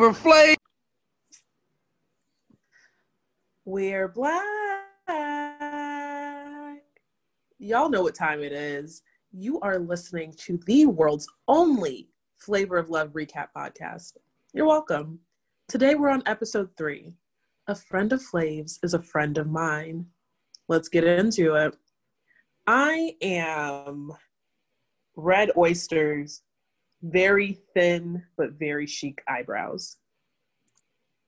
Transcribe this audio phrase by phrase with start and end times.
[0.00, 0.56] Flavor Flav.
[3.66, 4.42] We're black.
[7.58, 9.02] Y'all know what time it is.
[9.30, 12.08] You are listening to the world's only
[12.38, 14.16] Flavor of Love recap podcast.
[14.54, 15.20] You're welcome.
[15.68, 17.12] Today we're on episode three.
[17.66, 20.06] A friend of Flav's is a friend of mine.
[20.66, 21.76] Let's get into it.
[22.66, 24.12] I am
[25.14, 26.40] red oysters,
[27.02, 29.96] very thin but very chic eyebrows.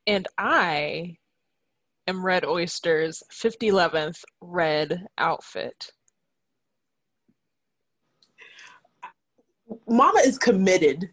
[0.07, 1.19] And I
[2.07, 5.93] am Red Oyster's 5011th red outfit.
[9.89, 11.11] Mama is committed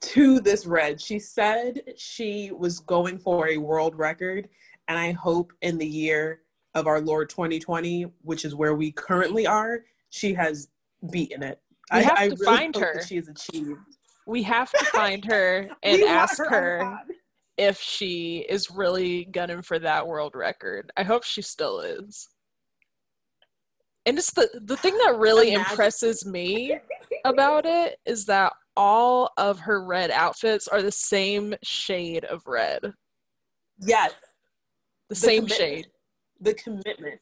[0.00, 1.00] to this red.
[1.00, 4.48] She said she was going for a world record,
[4.88, 6.42] and I hope in the year
[6.74, 10.68] of our Lord 2020, which is where we currently are, she has
[11.10, 11.60] beaten it.
[11.92, 13.02] We I, have I to really find her.
[13.02, 13.95] she has achieved.
[14.26, 16.98] We have to find her and ask on her
[17.56, 20.90] if she is really gunning for that world record.
[20.96, 22.28] I hope she still is.
[24.04, 26.78] And it's the the thing that really Imagine- impresses me
[27.24, 32.92] about it is that all of her red outfits are the same shade of red.
[33.80, 34.12] Yes.
[35.08, 35.58] The, Yes, same commitment.
[35.60, 35.86] shade.
[36.40, 37.20] the commitment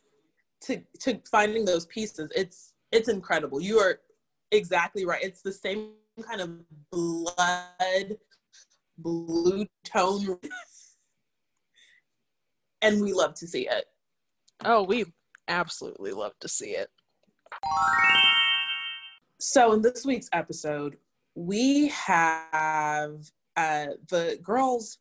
[0.62, 2.30] to to finding those pieces.
[2.34, 3.60] It's it's incredible.
[3.60, 4.00] You are
[4.50, 5.22] exactly right.
[5.22, 5.90] It's the same
[6.22, 8.16] kind of blood
[8.98, 10.38] blue tone,
[12.82, 13.86] and we love to see it.
[14.64, 15.04] Oh, we
[15.48, 16.90] absolutely love to see it.
[19.40, 20.96] So in this week's episode,
[21.34, 24.98] we have uh, the girls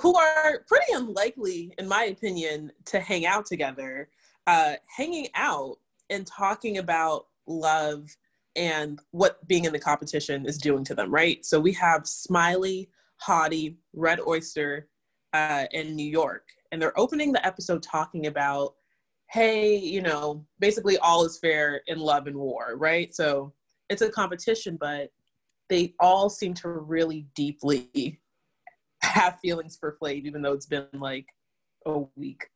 [0.00, 4.08] who are pretty unlikely, in my opinion, to hang out together,
[4.46, 5.76] uh, hanging out
[6.08, 8.16] and talking about love
[8.56, 11.44] and what being in the competition is doing to them, right?
[11.44, 12.90] So we have Smiley,
[13.26, 14.88] Hottie, Red Oyster,
[15.32, 18.74] uh, in New York, and they're opening the episode talking about
[19.32, 23.14] hey, you know, basically all is fair in love and war, right?
[23.14, 23.54] So
[23.88, 25.10] it's a competition, but
[25.70, 28.20] they all seem to really deeply
[29.02, 31.26] have feelings for Flav, even though it's been like
[31.86, 32.46] a week.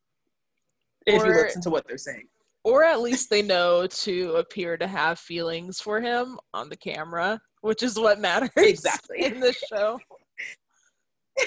[1.07, 2.29] If you listen to what they're saying.
[2.67, 7.41] Or at least they know to appear to have feelings for him on the camera,
[7.61, 9.23] which is what matters Exactly.
[9.25, 10.01] in this show.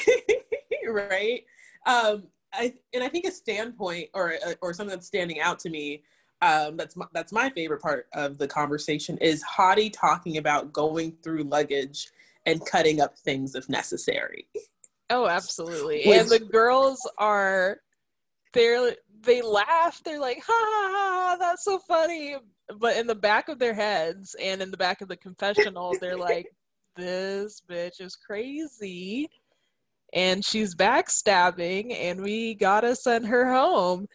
[0.87, 1.43] right?
[1.85, 6.03] Um, I and I think a standpoint or or something that's standing out to me.
[6.41, 11.17] Um, that's my, that's my favorite part of the conversation is Hottie talking about going
[11.21, 12.07] through luggage
[12.45, 14.47] and cutting up things if necessary.
[15.09, 16.03] Oh, absolutely.
[16.05, 17.81] Which- and the girls are
[18.53, 20.01] they're they laugh.
[20.03, 22.35] They're like, ha ha ha, ha, that's so funny.
[22.77, 26.17] But in the back of their heads and in the back of the confessional, they're
[26.17, 26.47] like,
[26.95, 29.29] this bitch is crazy.
[30.11, 34.07] And she's backstabbing, and we gotta send her home.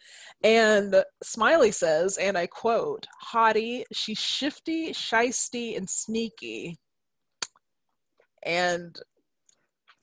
[0.43, 6.77] And Smiley says, and I quote, Hottie, she's shifty, shisty, and sneaky.
[8.43, 8.93] And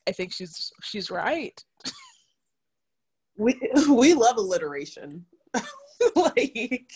[0.09, 1.63] I think she's she's right.
[3.37, 5.25] we we love alliteration.
[6.17, 6.93] Like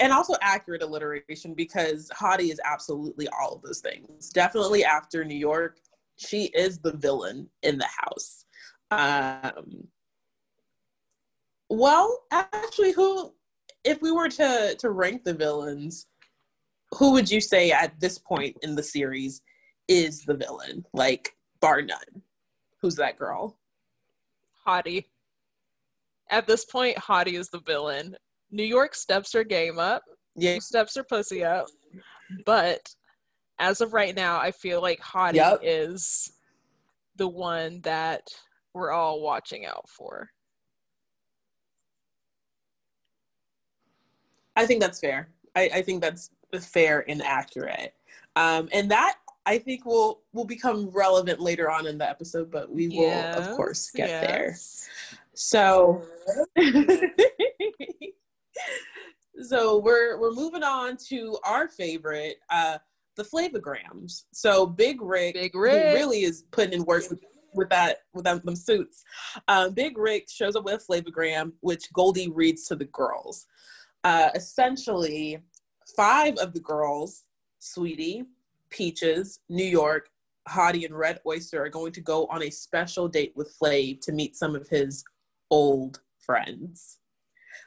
[0.00, 4.28] and also accurate alliteration because Hottie is absolutely all of those things.
[4.30, 5.78] Definitely after new york
[6.16, 8.44] she is the villain in the house.
[8.90, 9.86] Um
[11.68, 13.32] well actually who
[13.84, 16.08] if we were to to rank the villains
[16.92, 19.42] who would you say at this point in the series
[19.88, 20.84] is the villain?
[20.92, 22.22] Like bar none.
[22.80, 23.58] Who's that girl?
[24.66, 25.06] Hottie.
[26.30, 28.16] At this point, Hottie is the villain.
[28.50, 30.02] New York steps her game up,
[30.36, 31.66] yeah steps her pussy up.
[32.46, 32.80] But
[33.58, 35.60] as of right now, I feel like Hottie Yep.
[35.62, 36.32] is
[37.16, 38.22] the one that
[38.74, 40.30] we're all watching out for.
[44.56, 45.28] I think that's fair.
[45.56, 47.94] I, I think that's fair and accurate.
[48.36, 49.16] Um, and that
[49.46, 53.56] I think will will become relevant later on in the episode, but we will of
[53.56, 54.56] course Yes, get there.
[55.34, 56.02] So
[59.42, 62.78] so we're we're moving on to our favorite, uh,
[63.16, 64.24] the flavograms.
[64.32, 65.94] So Big Rick, Big Rick.
[65.94, 67.20] really is putting in work with,
[67.54, 69.04] with that with them, them suits.
[69.48, 73.46] Um, Big Rick shows up with a flavogram, which Goldie reads to the girls.
[74.02, 75.38] Uh, essentially,
[75.96, 77.24] five of the girls,
[77.58, 78.24] Sweetie,
[78.70, 80.10] Peaches, New York,
[80.48, 84.12] Hottie, and Red Oyster, are going to go on a special date with Flav to
[84.12, 85.04] meet some of his
[85.50, 86.98] old friends.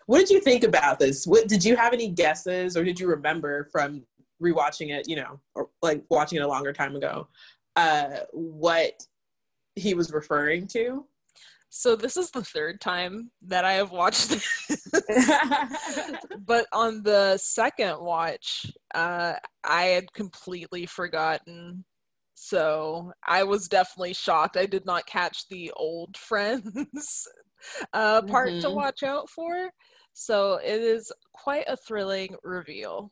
[0.05, 1.25] What did you think about this?
[1.25, 4.03] What did you have any guesses, or did you remember from
[4.41, 5.07] rewatching it?
[5.07, 7.27] You know, or like watching it a longer time ago.
[7.75, 9.03] Uh, what
[9.75, 11.05] he was referring to?
[11.69, 14.87] So this is the third time that I have watched this.
[16.45, 18.65] but on the second watch,
[18.95, 19.33] uh,
[19.63, 21.83] I had completely forgotten.
[22.35, 24.57] So I was definitely shocked.
[24.57, 27.27] I did not catch the old friends
[27.93, 28.61] uh, part mm-hmm.
[28.61, 29.69] to watch out for.
[30.13, 33.11] So it is quite a thrilling reveal.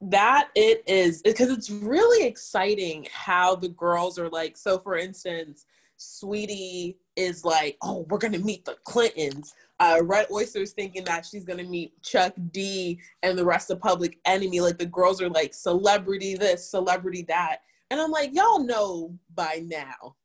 [0.00, 4.56] That it is because it's really exciting how the girls are like.
[4.56, 5.64] So, for instance,
[5.96, 9.54] Sweetie is like, oh, we're gonna meet the Clintons.
[9.80, 14.18] Uh, Red Oyster's thinking that she's gonna meet Chuck D and the rest of Public
[14.24, 14.60] Enemy.
[14.60, 17.58] Like the girls are like celebrity this, celebrity that,
[17.90, 20.16] and I'm like, y'all know by now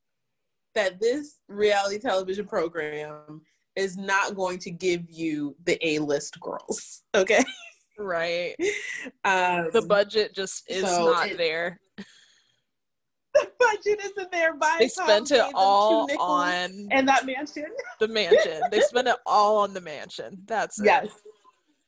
[0.76, 3.42] that this reality television program
[3.76, 7.04] is not going to give you the A-list girls.
[7.14, 7.44] Okay.
[8.00, 8.56] Right.
[9.26, 11.78] Um, the budget just is so not it, there
[13.34, 14.54] the budget isn't there.
[14.56, 17.66] By they spent it all on and that mansion.
[18.00, 18.62] The mansion.
[18.72, 20.42] they spent it all on the mansion.
[20.48, 20.86] That's it.
[20.86, 21.10] yes.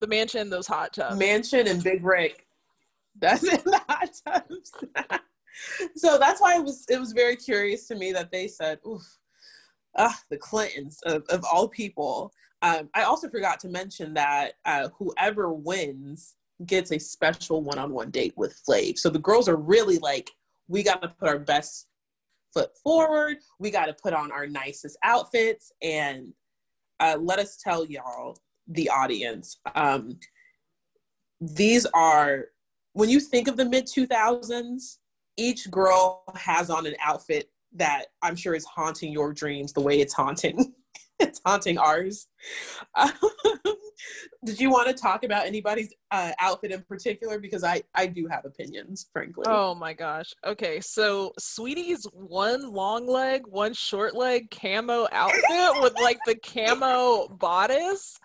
[0.01, 1.17] The mansion, those hot tubs.
[1.17, 2.45] Mansion and Big Rick.
[3.19, 4.71] That's in the hot tubs.
[5.95, 9.01] So that's why it was it was very curious to me that they said, "Oof,
[9.97, 14.87] ah, the Clintons of, of all people." Um, I also forgot to mention that uh,
[14.97, 16.35] whoever wins
[16.65, 18.97] gets a special one-on-one date with Flav.
[18.97, 20.31] So the girls are really like
[20.67, 21.87] we got to put our best
[22.53, 23.37] foot forward.
[23.59, 25.71] We got to put on our nicest outfits.
[25.81, 26.33] And
[26.99, 30.19] uh, let us tell y'all, the audience, um,
[31.41, 32.45] these are,
[32.93, 34.97] when you think of the mid 2000s,
[35.37, 39.99] each girl has on an outfit that I'm sure is haunting your dreams the way
[39.99, 40.73] it's haunting
[41.19, 42.27] it's haunting ours.
[42.95, 43.11] Um,
[44.45, 47.39] did you want to talk about anybody's uh, outfit in particular?
[47.39, 49.45] Because I I do have opinions, frankly.
[49.47, 50.33] Oh my gosh.
[50.45, 57.27] Okay, so Sweetie's one long leg, one short leg camo outfit with like the camo
[57.27, 58.19] bodice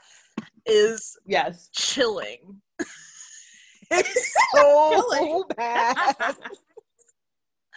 [0.67, 2.61] is yes chilling.
[3.91, 5.43] it's so chilling.
[5.57, 6.37] bad.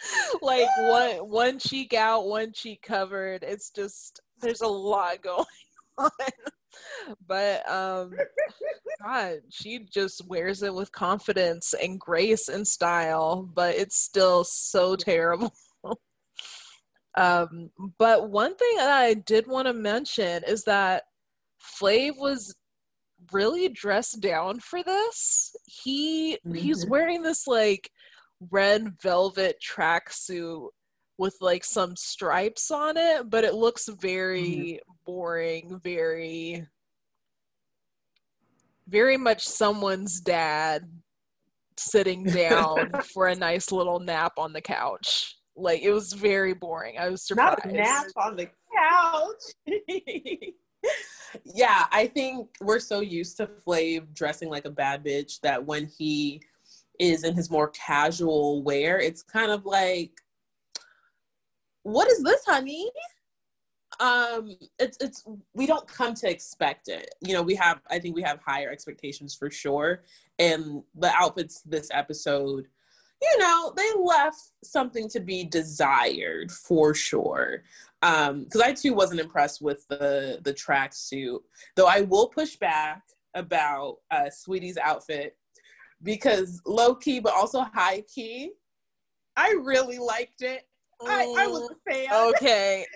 [0.42, 3.42] like one one cheek out, one cheek covered.
[3.42, 5.44] It's just there's a lot going
[5.98, 6.10] on.
[7.26, 8.12] but um
[9.02, 14.94] God, she just wears it with confidence and grace and style, but it's still so
[14.94, 15.52] terrible.
[17.16, 21.02] um, but one thing that I did want to mention is that
[21.60, 22.54] Flav was
[23.32, 25.54] really dressed down for this.
[25.66, 26.54] He mm-hmm.
[26.54, 27.90] he's wearing this like
[28.50, 30.68] red velvet tracksuit
[31.18, 34.92] with like some stripes on it, but it looks very mm-hmm.
[35.04, 36.66] boring, very
[38.88, 40.86] very much someone's dad
[41.78, 45.36] sitting down for a nice little nap on the couch.
[45.56, 46.98] Like it was very boring.
[46.98, 47.64] I was surprised.
[47.64, 49.42] Not a nap on the couch.
[51.44, 55.86] yeah, I think we're so used to Flav dressing like a bad bitch that when
[55.98, 56.42] he
[56.98, 60.12] is in his more casual wear, it's kind of like
[61.82, 62.90] what is this, honey?
[64.00, 67.14] Um, it's it's we don't come to expect it.
[67.20, 70.02] You know, we have I think we have higher expectations for sure.
[70.38, 72.68] And the outfits this episode,
[73.20, 77.64] you know, they left something to be desired for sure.
[78.02, 81.40] Um, because I too wasn't impressed with the the tracksuit,
[81.76, 83.02] though I will push back
[83.34, 85.36] about uh Saweetie's outfit
[86.02, 88.50] because low key but also high key.
[89.36, 90.66] I really liked it.
[91.04, 92.08] I, I was a fan.
[92.08, 92.86] Mm, okay.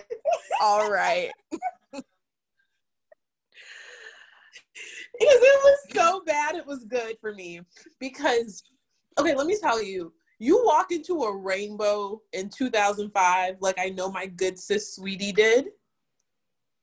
[0.61, 1.31] All right.
[5.19, 7.61] because it was so bad it was good for me
[7.99, 8.63] because
[9.17, 14.11] okay let me tell you you walk into a rainbow in 2005 like i know
[14.11, 15.69] my good sis Saweetie did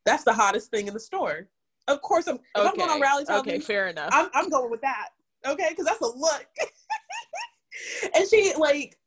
[0.05, 1.47] that's the hottest thing in the store
[1.87, 2.67] of course i'm okay.
[2.67, 5.09] i'm going on rally okay fair enough i'm, I'm going with that
[5.47, 6.45] okay because that's a look
[8.15, 8.97] and she like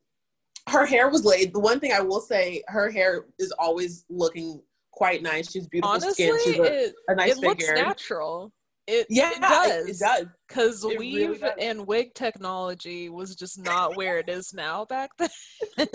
[0.68, 1.52] her hair was laid.
[1.52, 4.60] The one thing I will say, her hair is always looking
[4.92, 5.50] quite nice.
[5.50, 6.38] She's beautiful Honestly, skin.
[6.44, 7.48] She's a, it, a nice it figure.
[7.48, 8.52] looks natural.
[8.86, 9.86] It, yeah, it does.
[9.86, 10.26] It, it does.
[10.48, 15.28] Because weave really and wig technology was just not where it is now back then.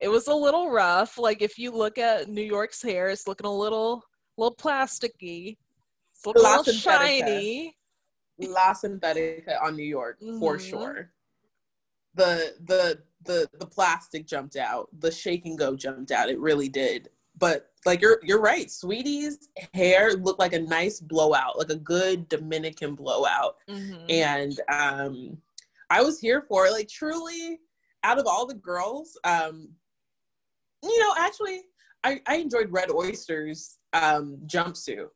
[0.00, 1.18] it was a little rough.
[1.18, 4.02] Like if you look at New York's hair, it's looking a little,
[4.38, 5.58] little plasticky.
[6.14, 7.74] It's a little, little shiny.
[8.38, 10.38] La synthetica on New York mm-hmm.
[10.38, 11.10] for sure.
[12.14, 16.28] The the the the plastic jumped out, the shake and go jumped out.
[16.28, 17.08] It really did.
[17.38, 22.28] But like you're you're right, Sweetie's hair looked like a nice blowout, like a good
[22.28, 23.56] Dominican blowout.
[23.68, 24.06] Mm-hmm.
[24.08, 25.38] And um
[25.90, 26.72] I was here for it.
[26.72, 27.60] Like truly,
[28.02, 29.68] out of all the girls, um,
[30.82, 31.62] you know, actually,
[32.04, 35.08] I, I enjoyed Red Oyster's um, jumpsuit.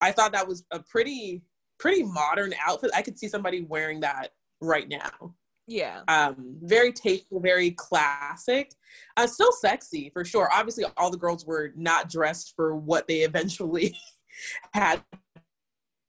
[0.00, 1.42] I thought that was a pretty
[1.78, 2.90] pretty modern outfit.
[2.94, 4.30] I could see somebody wearing that
[4.60, 5.34] right now.
[5.66, 6.00] Yeah.
[6.08, 8.72] Um, very tasteful, very classic.
[9.16, 10.48] Uh, still sexy for sure.
[10.52, 13.94] Obviously, all the girls were not dressed for what they eventually
[14.74, 15.02] had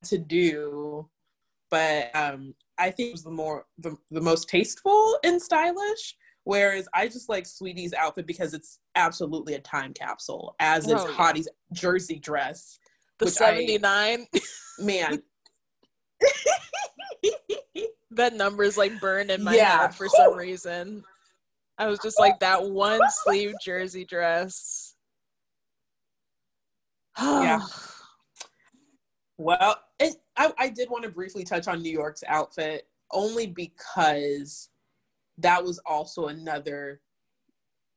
[0.05, 1.09] to do,
[1.69, 6.15] but um, I think it was the more the, the most tasteful and stylish.
[6.45, 11.05] Whereas I just like Sweetie's outfit because it's absolutely a time capsule, as is Oh,
[11.07, 11.13] yeah.
[11.13, 12.79] Hottie's jersey dress.
[13.19, 14.25] The which I- 79,
[14.79, 15.21] Man.
[18.11, 19.79] that number is like burned in my Yeah.
[19.81, 21.03] head for some reason.
[21.77, 24.95] I was just like that one sleeve jersey dress.
[27.17, 27.61] Yeah.
[29.41, 34.67] Well, it, I, I did want to briefly touch on New York's outfit only because
[35.37, 36.99] that was also another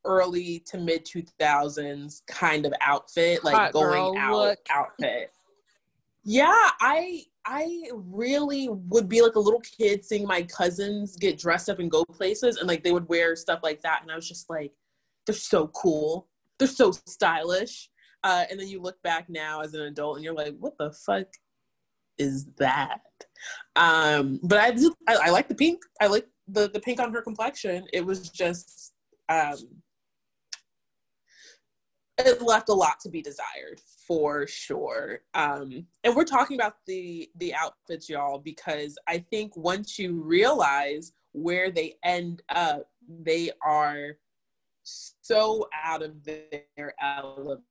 [0.05, 4.59] early to mid 2000s kind of outfit, like Hot going out look.
[4.71, 5.33] outfit.
[6.23, 11.69] Yeah, I I really would be like a little kid seeing my cousins get dressed
[11.69, 14.29] up and go places and like they would wear stuff like that and I was
[14.29, 14.73] just like
[15.27, 16.29] they're so cool.
[16.59, 17.91] They're so stylish.
[18.25, 20.93] Uh, and then you look back now as an adult and you're like, what the
[20.93, 21.27] fuck
[22.19, 23.01] is that?
[23.75, 25.83] Um, but I do, I, I like the pink.
[26.01, 27.87] I like the, the pink on her complexion.
[27.93, 28.93] It was just,
[29.29, 29.57] um,
[32.27, 35.21] it left a lot to be desired for sure.
[35.35, 41.13] Um, and we're talking about the, the outfits y'all, because I think once you realize
[41.33, 44.17] where they end up, they are
[44.85, 47.63] so out of their element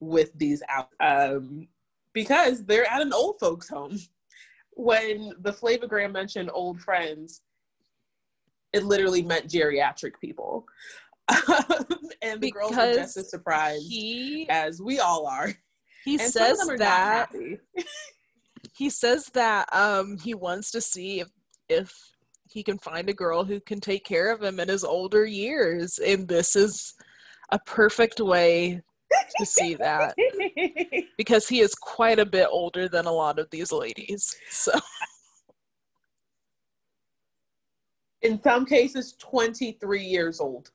[0.00, 1.68] with these out um
[2.12, 3.98] because they're at an old folks home
[4.72, 7.42] when the flavogram mentioned old friends
[8.72, 10.64] it literally meant geriatric people
[12.22, 15.52] and the girls were just Because as surprised He as we all are.
[16.04, 17.30] he and says are that
[18.76, 21.28] he says that um he wants to see if
[21.68, 21.94] if
[22.50, 25.98] he can find a girl who can take care of him in his older years.
[25.98, 26.94] And this is
[27.50, 28.82] a perfect way
[29.38, 30.16] to see that
[31.16, 34.72] because he is quite a bit older than a lot of these ladies so.
[38.22, 40.70] In some cases 23 years old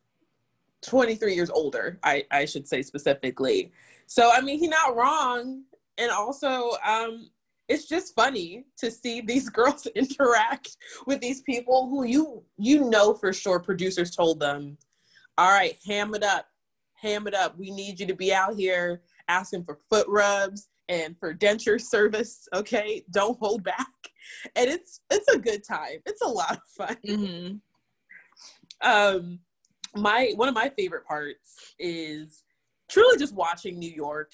[0.86, 3.72] 23 years older i i should say specifically.
[4.08, 5.64] So i mean he's not wrong.
[5.98, 7.30] And also um
[7.68, 10.78] it's just funny to see these girls interact
[11.08, 14.78] with these people who you you know for sure producers told them
[15.38, 16.46] all right ham it up.
[17.02, 17.58] Ham it up.
[17.58, 22.48] We need you to be out here asking for foot rubs and for denture service
[22.54, 23.04] okay?
[23.12, 23.88] Don't hold back.
[24.56, 26.00] And it's it's a good time.
[26.06, 26.98] It's a lot of fun.
[27.06, 27.60] Mhm.
[28.82, 29.40] um
[29.96, 32.44] my one of my favorite parts is
[32.90, 34.32] truly just watching new york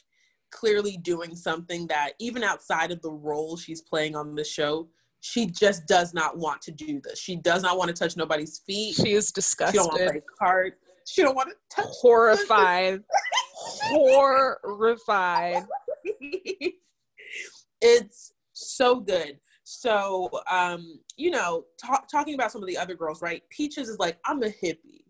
[0.51, 4.87] clearly doing something that even outside of the role she's playing on the show
[5.21, 7.19] she just does not want to do this.
[7.19, 8.95] She does not want to touch nobody's feet.
[8.95, 9.75] She is disgusted.
[9.75, 10.75] she don't want to play cards.
[11.07, 13.03] She don't want to touch horrified.
[13.83, 15.63] horrified.
[17.81, 19.39] It's so good.
[19.63, 23.43] So um you know ta- talking about some of the other girls right?
[23.49, 25.03] Peaches is like i'm a hippie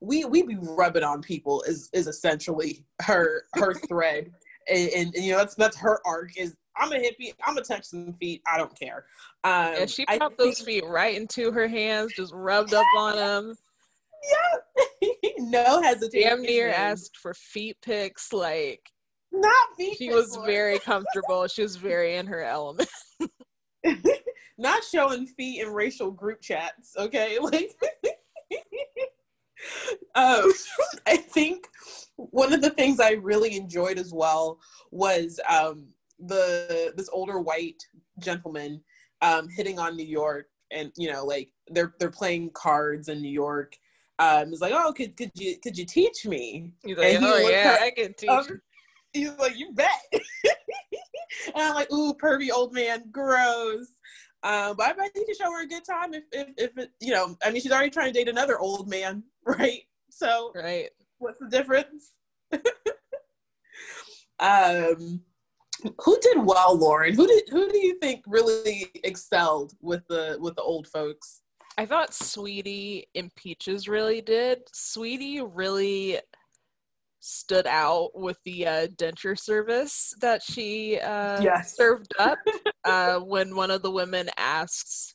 [0.00, 4.30] we we be rubbing on people is is essentially her her thread.
[4.70, 7.64] And, and, and, you know that's that's her arc is i'm a hippie i'm gonna
[7.64, 9.06] touch some feet i don't care.
[9.44, 13.16] Um and she I popped those feet right into her hands just rubbed up on
[13.16, 13.54] them.
[14.30, 15.08] Yeah.
[15.40, 18.90] No hesitation damn near asked for feet pics like
[19.30, 21.46] not feet she was pics, very comfortable.
[21.46, 22.90] She was very in her element.
[24.58, 27.38] Not showing feet in racial group chats okay?
[27.38, 27.70] Like
[30.14, 30.52] um
[31.06, 31.66] i think
[32.16, 34.58] one of the things i really enjoyed as well
[34.90, 35.86] was um
[36.20, 37.82] the this older white
[38.20, 38.80] gentleman
[39.22, 43.30] um hitting on new york and you know like they're they're playing cards in new
[43.30, 43.76] york
[44.18, 47.20] um it's like oh could could you could you teach me He's like, he oh
[47.42, 48.28] looks yeah, at- I can teach.
[48.30, 48.60] um, you."
[49.12, 49.90] he's like, you bet.
[50.12, 50.22] and
[51.56, 53.88] I'm like, ooh, pervy old man, gross.
[54.42, 56.90] Um, but I bet he can show her a good time if, if, if it,
[57.00, 59.82] you know, I mean, she's already trying to date another old man, right?
[60.10, 60.90] So right.
[61.18, 62.12] what's the difference?
[64.40, 65.20] um,
[66.00, 67.14] who did well, Lauren?
[67.14, 71.42] Who did, who do you think really excelled with the, with the old folks?
[71.76, 74.60] I thought Sweetie and Peaches really did.
[74.72, 76.18] Sweetie really
[77.20, 81.76] stood out with the uh, denture service that she uh, Yes.
[81.76, 82.38] served up
[82.84, 85.14] uh, when one of the women asks,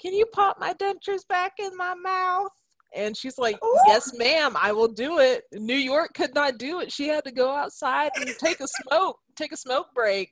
[0.00, 2.50] Can you pop my dentures back in my mouth?
[2.94, 5.44] And she's like, Yes, ma'am, I will do it.
[5.52, 6.92] New York could not do it.
[6.92, 10.30] She had to go outside and take a smoke, take a smoke break.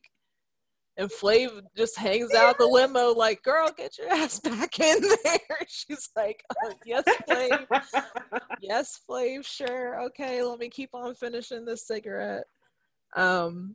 [0.99, 5.39] And Flav just hangs out the limo like, girl, get your ass back in there.
[5.67, 7.67] She's like, oh, yes, Flav.
[8.61, 10.03] yes, Flav, sure.
[10.03, 12.45] Okay, let me keep on finishing this cigarette.
[13.17, 13.75] Um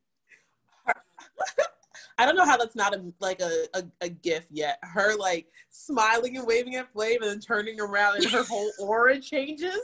[2.17, 4.79] I don't know how that's not a, like a, a, a gif yet.
[4.81, 9.19] Her like smiling and waving at Flav and then turning around and her whole aura
[9.19, 9.79] changes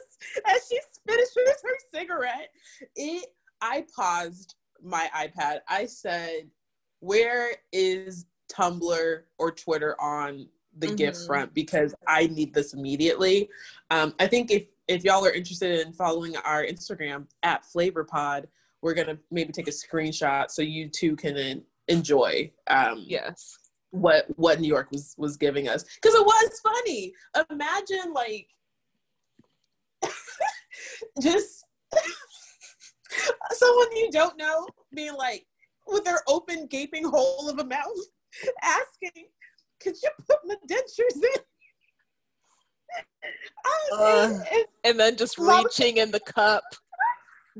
[0.45, 2.49] as she finishes her cigarette.
[2.95, 3.25] It
[3.61, 5.59] I paused my iPad.
[5.67, 6.49] I said,
[6.99, 10.47] Where is Tumblr or Twitter on
[10.77, 10.95] the mm-hmm.
[10.95, 11.53] GIF front?
[11.53, 13.49] Because I need this immediately.
[13.91, 18.45] Um, I think if if y'all are interested in following our Instagram at FlavorPod,
[18.81, 23.57] we're gonna maybe take a screenshot so you too can enjoy um yes.
[23.91, 25.83] what what new york was was giving us.
[25.83, 27.13] Because it was funny.
[27.49, 28.47] Imagine like
[31.21, 31.65] just
[33.51, 35.45] someone you don't know being like
[35.87, 37.87] with their open gaping hole of a mouth
[38.63, 39.27] asking
[39.83, 41.41] could you put my dentures in?
[43.93, 46.63] Uh, and, and then just reaching in the cup.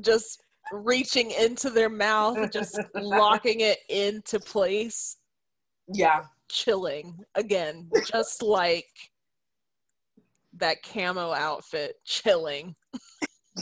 [0.00, 5.16] Just reaching into their mouth, just locking it into place.
[5.92, 6.24] Yeah.
[6.50, 8.88] Chilling again, just like
[10.58, 12.74] that camo outfit, chilling.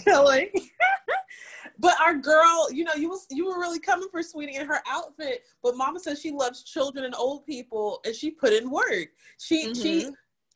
[0.04, 0.50] Chilling.
[1.78, 4.80] but our girl, you know, you was you were really coming for Sweetie in her
[4.88, 5.42] outfit.
[5.62, 9.08] But Mama says she loves children and old people, and she put in work.
[9.38, 9.80] She mm-hmm.
[9.80, 10.10] she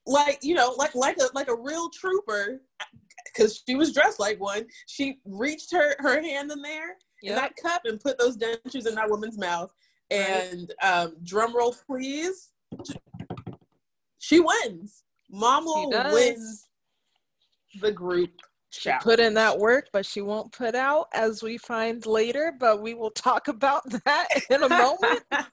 [0.07, 2.61] like you know like like a like a real trooper
[3.37, 4.67] because she was dressed like one.
[4.87, 7.31] She reached her her hand in there yep.
[7.31, 9.71] in that cup and put those dentures in that woman's mouth.
[10.11, 12.51] And um, drum roll, please.
[14.19, 15.03] She wins.
[15.31, 16.69] Mama she wins
[17.81, 18.31] the group.
[18.71, 22.53] She put in that work, but she won't put out, as we find later.
[22.59, 25.23] But we will talk about that in a moment.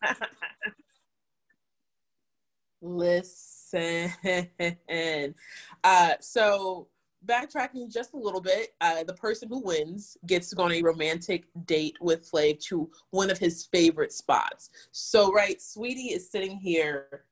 [2.81, 3.62] Listen.
[5.85, 6.87] Uh, so
[7.25, 10.81] backtracking just a little bit, uh, the person who wins gets to go on a
[10.81, 14.69] romantic date with Flav to one of his favorite spots.
[14.91, 17.25] So, right, Sweetie is sitting here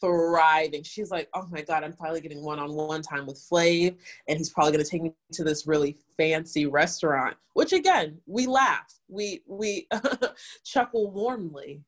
[0.00, 0.82] thriving.
[0.82, 3.96] She's like, oh my God, I'm finally getting one on one time with Flav,
[4.28, 8.46] and he's probably going to take me to this really fancy restaurant, which again, we
[8.46, 9.86] laugh, we, we
[10.64, 11.82] chuckle warmly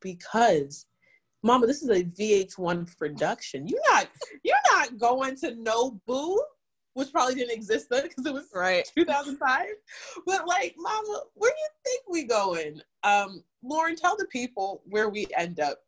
[0.00, 0.86] because
[1.42, 3.66] Mama, this is a VH1 production.
[3.66, 4.08] You're not
[4.42, 6.36] you're not going to Nobu
[6.94, 9.66] which probably didn't exist then because it was right 2005.
[10.26, 12.80] But like, Mama, where do you think we going?
[13.04, 15.78] Um, Lauren, tell the people where we end up.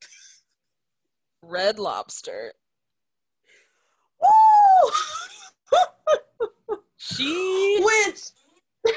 [1.43, 2.53] Red Lobster.
[4.21, 4.91] Woo!
[6.97, 8.21] she which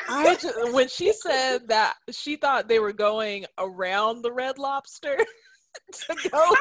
[0.08, 5.18] I just, when she said that she thought they were going around the Red Lobster
[5.94, 6.56] to go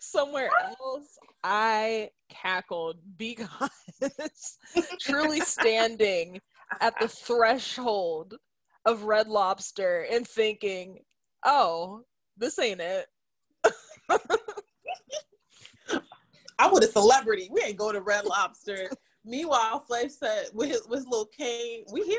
[0.00, 3.48] somewhere else, I cackled because
[5.00, 6.40] truly standing
[6.80, 8.34] at the threshold
[8.84, 11.00] of Red Lobster and thinking,
[11.44, 12.02] oh,
[12.36, 13.06] this ain't it.
[16.58, 17.48] I'm with a celebrity.
[17.52, 18.90] We ain't going to Red Lobster.
[19.24, 22.18] Meanwhile, Flav said with his, with his little cane, we here.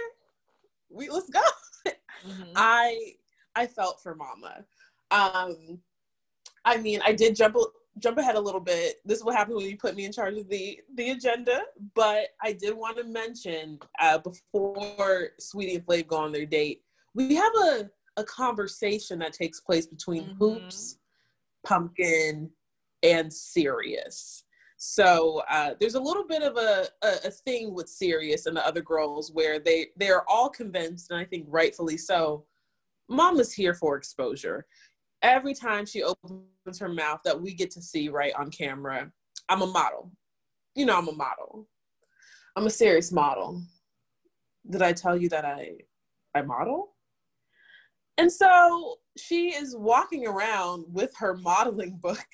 [0.89, 1.41] We let's go.
[1.88, 2.52] Mm-hmm.
[2.56, 3.13] I
[3.56, 4.65] I felt for Mama.
[5.12, 5.80] Um,
[6.65, 7.56] I mean, I did jump
[8.00, 8.98] jump ahead a little bit.
[9.06, 11.62] This is what happened when you put me in charge of the the agenda.
[11.95, 16.82] But I did want to mention uh, before Sweetie and Flav go on their date,
[17.13, 20.43] we have a a conversation that takes place between mm-hmm.
[20.43, 20.95] Hoopz,
[21.65, 22.50] Pumpkin,
[23.04, 24.43] and Serious.
[24.78, 28.65] So uh, there's a little bit of a, a, a thing with Serious and the
[28.65, 32.45] other girls where they they're all convinced, and I think rightfully so.
[33.12, 34.67] Mama's here for exposure
[35.21, 39.12] every time she opens her mouth that we get to see right on camera,
[39.47, 40.12] I'm a model.
[40.75, 41.67] You know, I'm a model.
[42.55, 43.62] I'm a serious model.
[44.69, 45.71] Did I tell you that I
[46.36, 46.95] I model?
[48.17, 52.25] And so she is walking around with her modeling book.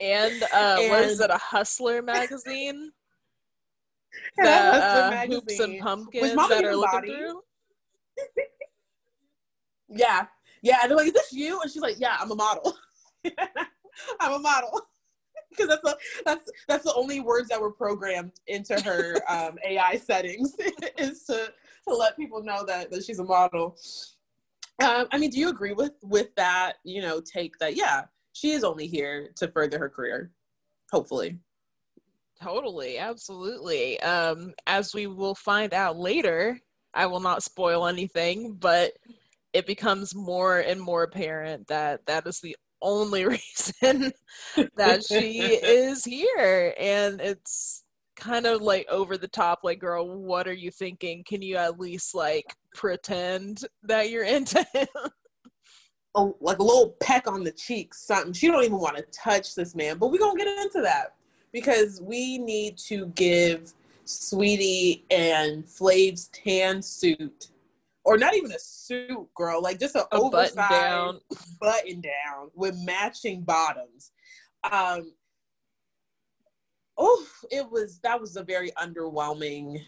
[0.00, 2.90] And, uh, and what is it, a Hustler magazine?
[4.38, 5.40] that Hustler uh, magazine.
[5.40, 7.40] Hoopz and pumpkins that are looking through.
[9.88, 10.26] yeah,
[10.66, 11.60] yeah, and they're like, is this you?
[11.60, 12.76] And she's like, yeah, I'm a model.
[14.20, 14.80] I'm a model.
[15.50, 19.96] because that's the that's that's the only words that were programmed into her um, AI
[19.96, 20.54] settings
[20.98, 21.52] is to
[21.88, 23.76] to let people know that that she's a model.
[24.84, 26.74] Um, I mean, do you agree with with that?
[26.82, 27.76] You know, take that.
[27.76, 30.32] Yeah, she is only here to further her career.
[30.90, 31.38] Hopefully.
[32.42, 33.98] Totally, absolutely.
[34.00, 36.60] Um, as we will find out later,
[36.92, 38.92] I will not spoil anything, but
[39.56, 44.12] it becomes more and more apparent that that is the only reason
[44.76, 46.74] that she is here.
[46.78, 47.84] And it's
[48.16, 51.24] kind of like over the top, like, girl, what are you thinking?
[51.26, 54.86] Can you at least like pretend that you're into him?
[56.16, 58.34] A, like a little peck on the cheek, something.
[58.34, 61.14] She don't even want to touch this man, but we're gonna get into that
[61.50, 63.72] because we need to give
[64.04, 67.48] sweetie and Flav's tan suit,
[68.06, 71.20] or not even a suit, girl, like just an a oversized button down.
[71.60, 74.12] button down with matching bottoms.
[74.70, 75.12] Um,
[76.96, 79.82] oh, it was that was a very underwhelming,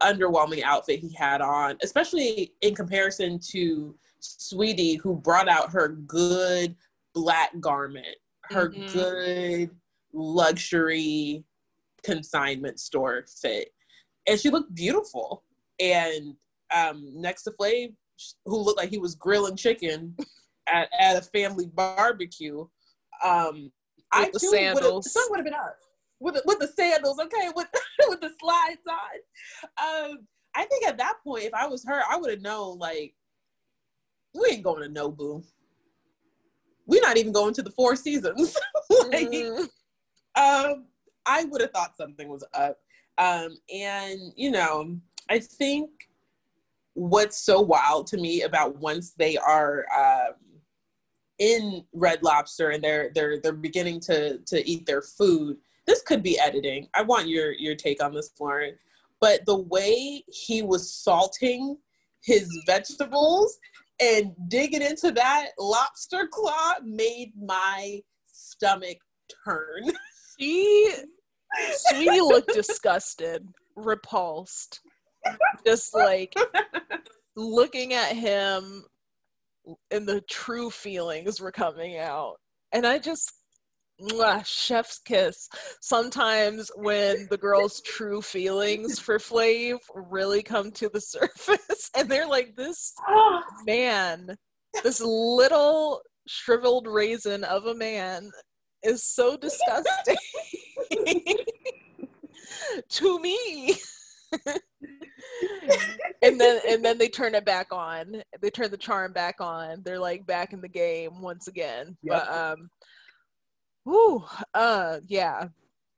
[0.00, 6.74] underwhelming outfit he had on, especially in comparison to Sweetie, who brought out her good
[7.14, 8.92] black garment, her mm-hmm.
[8.92, 9.70] good
[10.12, 11.44] luxury
[12.02, 13.68] consignment store fit.
[14.26, 15.44] And she looked beautiful.
[15.78, 16.34] And
[16.76, 17.94] um, next to Flav,
[18.44, 20.16] who looked like he was grilling chicken
[20.68, 22.66] at, at a family barbecue.
[23.24, 23.70] Um,
[24.16, 25.12] with I the sandals.
[25.12, 25.76] Sun would have been up
[26.20, 27.68] with with the sandals, okay, with
[28.08, 30.10] with the slides on.
[30.10, 30.18] Um,
[30.54, 33.14] I think at that point, if I was her, I would have known like
[34.34, 35.44] we ain't going to Nobu.
[36.86, 38.56] We're not even going to the Four Seasons.
[38.90, 39.68] like, mm
[40.36, 40.84] um,
[41.24, 42.76] I would have thought something was up.
[43.16, 44.98] Um, and you know,
[45.30, 45.90] I think
[46.96, 50.34] what's so wild to me about once they are um,
[51.38, 55.58] in Red Lobster and they're they're they're beginning to to eat their food.
[55.86, 56.88] This could be editing.
[56.94, 58.74] I want your your take on this, Lauren.
[59.20, 61.76] But the way he was salting
[62.24, 63.58] his vegetables
[64.00, 68.98] and digging into that lobster claw made my stomach
[69.44, 69.90] turn.
[70.38, 70.92] She,
[71.90, 74.80] Saweetie looked disgusted, repulsed,
[75.66, 76.34] just like
[77.36, 78.84] looking at him,
[79.90, 82.36] and the true feelings were coming out.
[82.72, 83.32] And I just,
[84.00, 85.48] mwah, chef's kiss.
[85.80, 92.28] Sometimes when the girl's true feelings for Flav really come to the surface, and they're
[92.28, 92.94] like, this
[93.66, 94.36] man,
[94.82, 98.30] this little shriveled raisin of a man
[98.82, 100.16] is so disgusting
[102.88, 103.76] to me.
[106.22, 108.22] And then and then they turn it back on.
[108.40, 109.82] They turn the charm back on.
[109.84, 111.96] They're like back in the game once again.
[112.02, 112.26] Yep.
[112.26, 112.70] But um
[113.84, 115.48] whoo, uh yeah.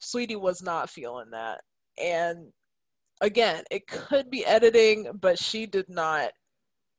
[0.00, 1.60] Sweetie was not feeling that.
[2.02, 2.52] And
[3.20, 6.30] again, it could be editing, but she did not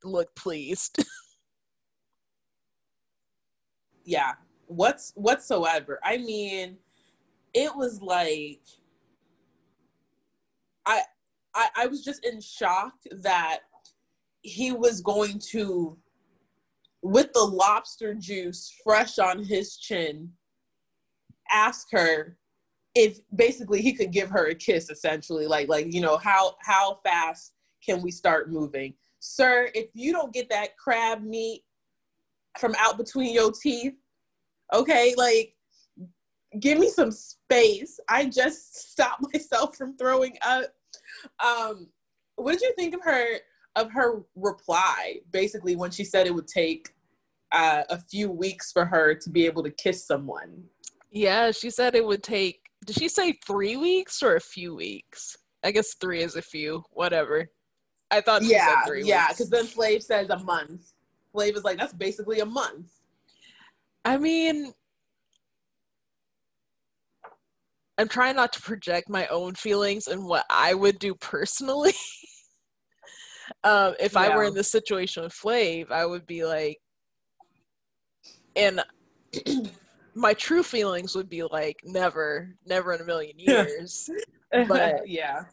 [0.03, 1.03] look pleased.
[4.05, 4.33] yeah,
[4.67, 5.99] what's whatsoever.
[6.03, 6.77] I mean,
[7.53, 8.61] it was like
[11.55, 13.59] I, I was just in shock that
[14.41, 15.97] he was going to
[17.01, 20.29] with the lobster juice fresh on his chin
[21.51, 22.37] ask her
[22.95, 26.99] if basically he could give her a kiss essentially like like you know how how
[27.05, 27.53] fast
[27.85, 31.63] can we start moving sir if you don't get that crab meat
[32.57, 33.93] from out between your teeth
[34.73, 35.55] Okay, like
[36.59, 37.99] give me some space.
[38.07, 40.65] I just stopped myself from throwing up.
[41.43, 41.87] Um,
[42.35, 43.39] what did you think of her
[43.75, 45.19] of her reply?
[45.31, 46.89] Basically, when she said it would take
[47.51, 50.63] uh, a few weeks for her to be able to kiss someone.
[51.11, 52.61] Yeah, she said it would take.
[52.85, 55.37] Did she say three weeks or a few weeks?
[55.63, 56.83] I guess three is a few.
[56.91, 57.49] Whatever.
[58.11, 58.43] I thought.
[58.43, 59.27] yeah, yeah.
[59.29, 60.93] Because then Flav says a month.
[61.35, 62.87] Flav is like, that's basically a month.
[64.05, 64.73] I mean,
[67.99, 71.93] I'm trying not to project my own feelings and what I would do personally.
[73.63, 74.19] um, if yeah.
[74.21, 76.77] I were in this situation with Flav, I would be like,
[78.55, 78.81] and
[80.15, 84.09] my true feelings would be like, never, never in a million years.
[84.67, 85.43] but yeah,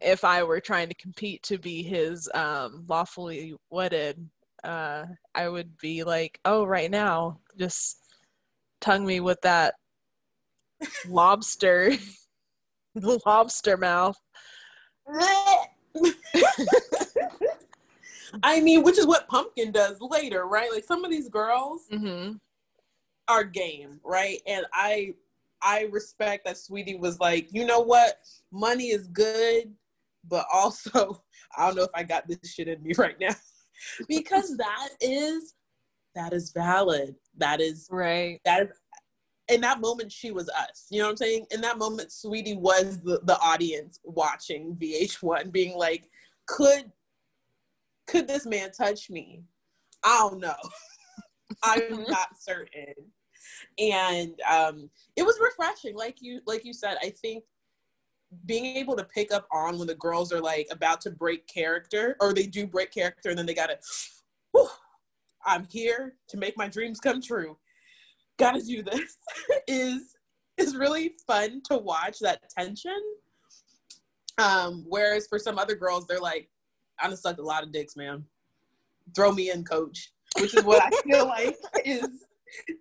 [0.00, 4.28] if I were trying to compete to be his um, lawfully wedded
[4.64, 7.98] uh, I would be like, oh, right now, just
[8.80, 9.74] tongue me with that
[11.08, 11.92] lobster,
[12.94, 14.16] the lobster mouth.
[18.42, 20.70] I mean, which is what Pumpkin does later, right?
[20.72, 22.32] Like some of these girls mm-hmm.
[23.28, 24.40] are game, right?
[24.46, 25.14] And I,
[25.62, 28.16] I respect that Sweetie was like, you know what,
[28.50, 29.72] money is good,
[30.28, 31.22] but also
[31.56, 33.34] I don't know if I got this shit in me right now
[34.08, 35.54] because that is
[36.14, 37.16] that is valid.
[37.38, 38.40] That is right.
[38.44, 38.80] That is
[39.48, 40.86] in that moment she was us.
[40.90, 41.46] You know what i'm saying?
[41.50, 46.08] In that moment sweetie was the, the audience watching vh1 being like
[46.46, 46.90] could
[48.06, 49.42] could this man touch me?
[50.02, 50.54] I don't know.
[51.62, 52.94] I'm not certain.
[53.78, 55.96] And um it was refreshing.
[55.96, 57.44] Like you like you said i think
[58.46, 62.16] being able to pick up on when the girls are like about to break character
[62.20, 63.78] or they do break character and then they gotta
[65.46, 67.56] i'm here to make my dreams come true
[68.38, 69.16] gotta do this
[69.68, 70.16] is
[70.58, 73.00] is really fun to watch that tension
[74.38, 76.48] um whereas for some other girls they're like
[77.00, 78.24] i done sucked a lot of dicks man
[79.14, 82.24] throw me in coach which is what i feel like is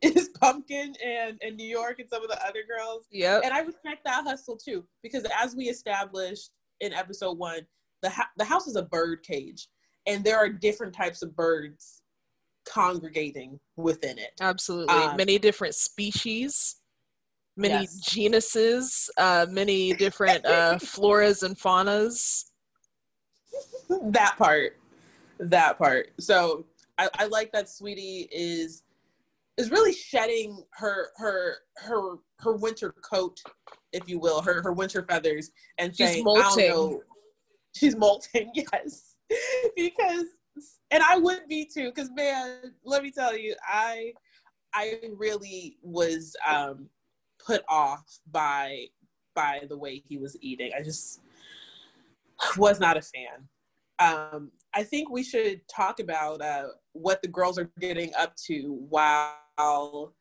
[0.02, 3.08] is Pumpkin and, and New York and some of the other girls.
[3.12, 3.40] Yeah.
[3.44, 7.62] And I respect that hustle too, because as we established in episode one,
[8.02, 9.68] the, ha- the house is a bird cage,
[10.06, 12.03] and there are different types of birds
[12.66, 14.32] congregating within it.
[14.42, 14.94] Absolutely.
[14.94, 16.78] Um, many different species,
[17.58, 18.00] many yes.
[18.00, 22.46] genuses, uh, many different uh, floras and faunas.
[23.90, 24.78] That part.
[25.40, 26.12] That part.
[26.20, 26.66] So
[26.98, 28.84] I, I like that Sweetie is
[29.58, 33.40] is really shedding her her her her winter coat,
[33.92, 36.66] if you will, her her winter feathers, and she's saying, molting.
[36.66, 37.02] I don't know.
[37.76, 39.16] She's molting, yes,
[39.76, 40.26] because
[40.92, 44.14] and I would be too, because man, let me tell you, I
[44.74, 46.90] I really was um
[47.46, 48.86] put off by
[49.36, 50.72] by the way he was eating.
[50.78, 51.22] I just
[52.58, 53.48] was not a fan.
[54.00, 58.78] Um, I think we should talk about uh, what the girls are getting up to
[58.90, 60.14] while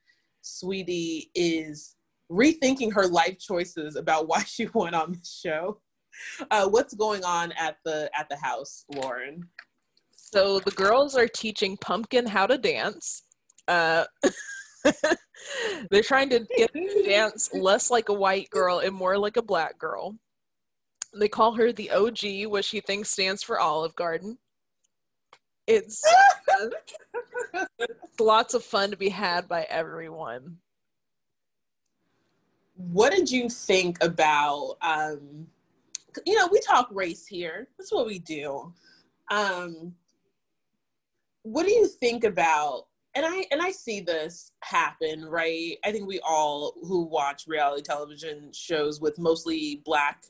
[0.43, 1.97] Sweetie is
[2.31, 5.81] rethinking her life choices about why she went on the show.
[6.51, 9.49] Uh, what's going on at the at the house, Lauren?
[10.33, 13.25] So the girls are teaching Pumpkin how to dance.
[13.69, 14.05] Uh,
[15.91, 19.43] they're trying to get to dance less like a white girl and more like a
[19.43, 20.17] black girl.
[21.15, 24.39] They call her the OG, which she thinks stands for Olive Garden.
[25.67, 26.03] It's
[28.21, 30.57] lots of fun to be had by everyone.
[32.75, 35.47] What did you think about um
[36.27, 37.69] you know, we talk race here.
[37.79, 38.73] That's what we do.
[39.31, 39.95] Um
[41.43, 45.77] what do you think about and I and I see this happen, right?
[45.85, 50.25] I think we all who watch reality television shows with mostly black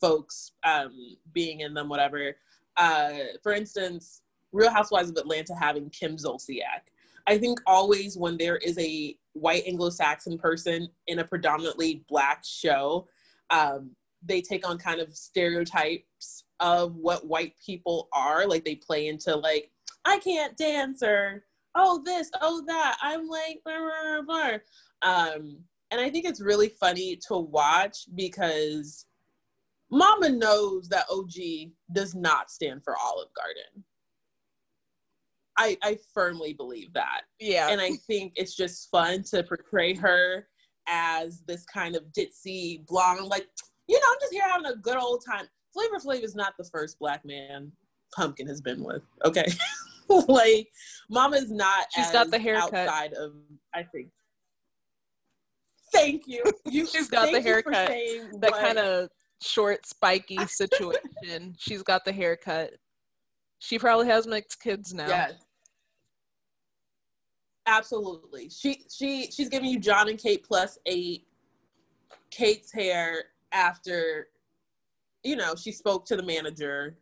[0.00, 2.36] folks um being in them whatever.
[2.76, 4.22] Uh for instance,
[4.52, 6.92] Real Housewives of Atlanta having Kim Zolciak.
[7.26, 13.06] I think always when there is a white Anglo-Saxon person in a predominantly black show,
[13.50, 13.90] um,
[14.24, 18.46] they take on kind of stereotypes of what white people are.
[18.46, 19.70] Like they play into like,
[20.04, 22.96] I can't dance or oh this, oh that.
[23.02, 24.58] I'm like blah, blah, blah.
[25.02, 25.58] Um,
[25.90, 29.06] and I think it's really funny to watch because
[29.90, 33.84] Mama knows that OG does not stand for Olive Garden.
[35.58, 37.22] I, I firmly believe that.
[37.38, 37.68] Yeah.
[37.68, 40.48] And I think it's just fun to portray her
[40.88, 43.46] as this kind of ditzy blonde, like,
[43.86, 45.44] you know, I'm just here having a good old time.
[45.74, 47.70] Flavor Flav is not the first black man
[48.14, 49.02] Pumpkin has been with.
[49.24, 49.46] Okay.
[50.28, 50.68] like
[51.10, 53.32] Mama's not She's got the haircut outside of
[53.74, 54.08] I think.
[55.92, 56.42] Thank you.
[56.64, 57.92] you She's got the haircut.
[58.40, 59.08] That kind of
[59.42, 61.54] short, spiky situation.
[61.58, 62.72] She's got the haircut.
[63.58, 65.08] She probably has mixed kids now.
[65.08, 65.34] Yes.
[67.66, 68.48] Absolutely.
[68.50, 71.26] She she she's giving you John and Kate plus eight.
[72.30, 74.28] Kate's hair after,
[75.22, 76.96] you know, she spoke to the manager,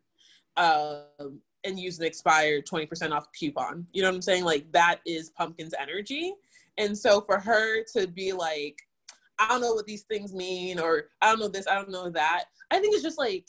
[0.56, 3.86] um, and use an expired twenty percent off coupon.
[3.92, 4.44] You know what I'm saying?
[4.44, 6.34] Like that is Pumpkin's energy,
[6.78, 8.80] and so for her to be like,
[9.38, 12.10] I don't know what these things mean, or I don't know this, I don't know
[12.10, 12.44] that.
[12.70, 13.46] I think it's just like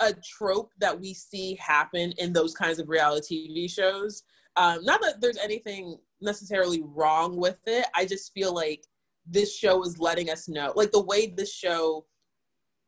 [0.00, 4.24] a trope that we see happen in those kinds of reality TV shows.
[4.56, 7.86] Um, not that there's anything necessarily wrong with it.
[7.94, 8.84] I just feel like
[9.26, 12.04] this show is letting us know, like the way this show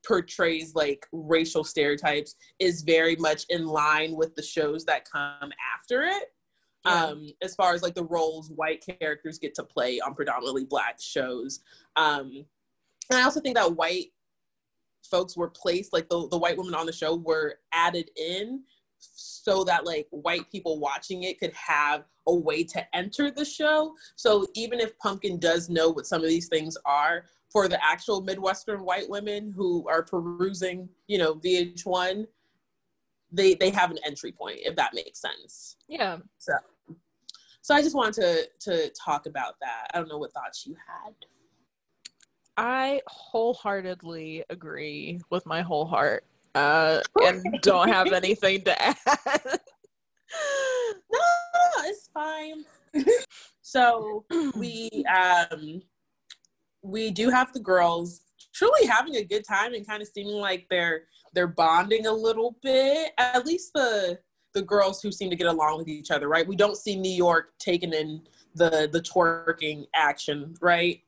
[0.07, 6.03] portrays like racial stereotypes is very much in line with the shows that come after
[6.03, 6.33] it.
[6.85, 7.05] Yeah.
[7.05, 11.01] Um, as far as like the roles white characters get to play on predominantly black
[11.01, 11.61] shows.
[11.97, 12.45] Um,
[13.11, 14.09] and I also think that white
[15.11, 18.63] folks were placed, like the, the white women on the show were added in
[19.15, 23.95] so that like white people watching it could have a way to enter the show.
[24.17, 28.21] So even if Pumpkin does know what some of these things are, for the actual
[28.21, 32.27] Midwestern white women who are perusing, you know, VH1,
[33.31, 35.77] they they have an entry point, if that makes sense.
[35.89, 36.19] Yeah.
[36.39, 36.55] So
[37.63, 39.87] so I just wanted to to talk about that.
[39.95, 41.15] I don't know what thoughts you had.
[42.57, 48.97] I wholeheartedly agree with my whole heart uh, and don't have anything to add.
[51.13, 51.21] no,
[51.81, 52.65] it's fine.
[53.63, 54.25] so
[54.57, 55.83] we um
[56.83, 58.21] we do have the girls
[58.55, 61.03] truly having a good time and kind of seeming like they're
[61.35, 63.13] they're bonding a little bit.
[63.19, 64.19] At least the
[64.53, 66.47] the girls who seem to get along with each other, right?
[66.47, 68.23] We don't see New York taking in
[68.55, 71.01] the the twerking action, right?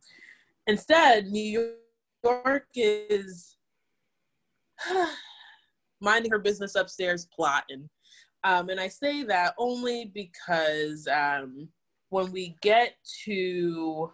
[0.66, 1.78] Instead, New
[2.24, 3.56] York is
[6.06, 7.88] minding her business upstairs plotting.
[8.44, 11.68] Um, and I say that only because um,
[12.10, 14.12] when we get to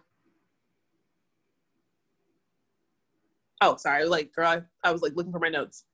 [3.61, 5.85] oh sorry like girl I, I was like looking for my notes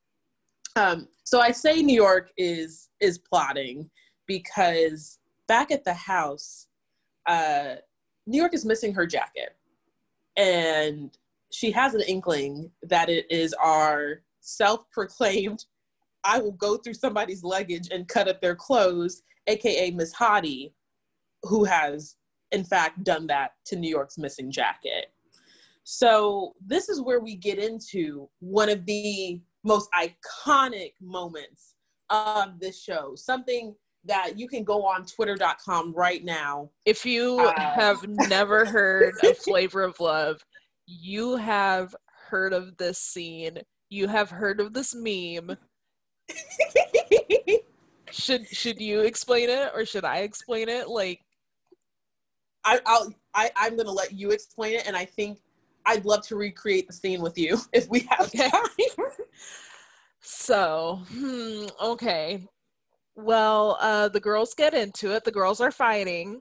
[0.76, 3.90] um, so I say New York is is plotting
[4.28, 6.68] because back at the house,
[7.26, 7.76] uh,
[8.28, 9.56] New York is missing her jacket,
[10.38, 11.18] and
[11.52, 15.66] she has an inkling that it is our self-proclaimed
[16.24, 20.74] I will go through somebody's luggage and cut up their clothes, aka Miss Hottie,
[21.44, 22.16] who has
[22.52, 25.12] in fact done that to New York's missing jacket.
[25.84, 31.74] So this is where we get into one of the most iconic moments
[32.10, 33.14] of this show.
[33.16, 36.70] Something that you can go on twitter.com right now.
[36.86, 40.40] If you uh, have never heard a flavor of love,
[40.86, 41.96] you have
[42.30, 43.58] heard of this scene.
[43.90, 45.58] You have heard of this meme.
[48.12, 50.88] Should should you explain it or should I explain it?
[50.88, 51.22] Like
[52.64, 55.40] I, I'll I, I'm gonna let you explain it and I think
[55.86, 58.50] I'd love to recreate the scene with you if we have okay.
[58.50, 58.88] time.
[60.22, 62.46] so, hmm, okay.
[63.16, 65.24] Well, uh, the girls get into it.
[65.24, 66.40] The girls are fighting,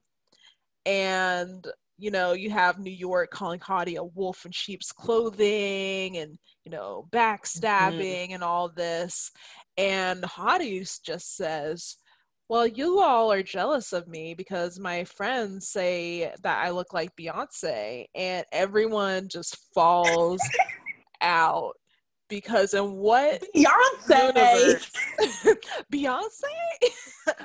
[0.86, 1.66] and
[1.98, 6.70] you know, you have New York calling Hottie a wolf in sheep's clothing, and you
[6.70, 8.34] know, backstabbing mm-hmm.
[8.34, 9.30] and all this.
[9.76, 11.96] And Hottie just says,
[12.48, 17.14] well, you all are jealous of me because my friends say that I look like
[17.16, 20.40] Beyonce, and everyone just falls
[21.20, 21.74] out
[22.28, 24.88] because in what Beyonce,
[25.92, 26.30] Beyonce,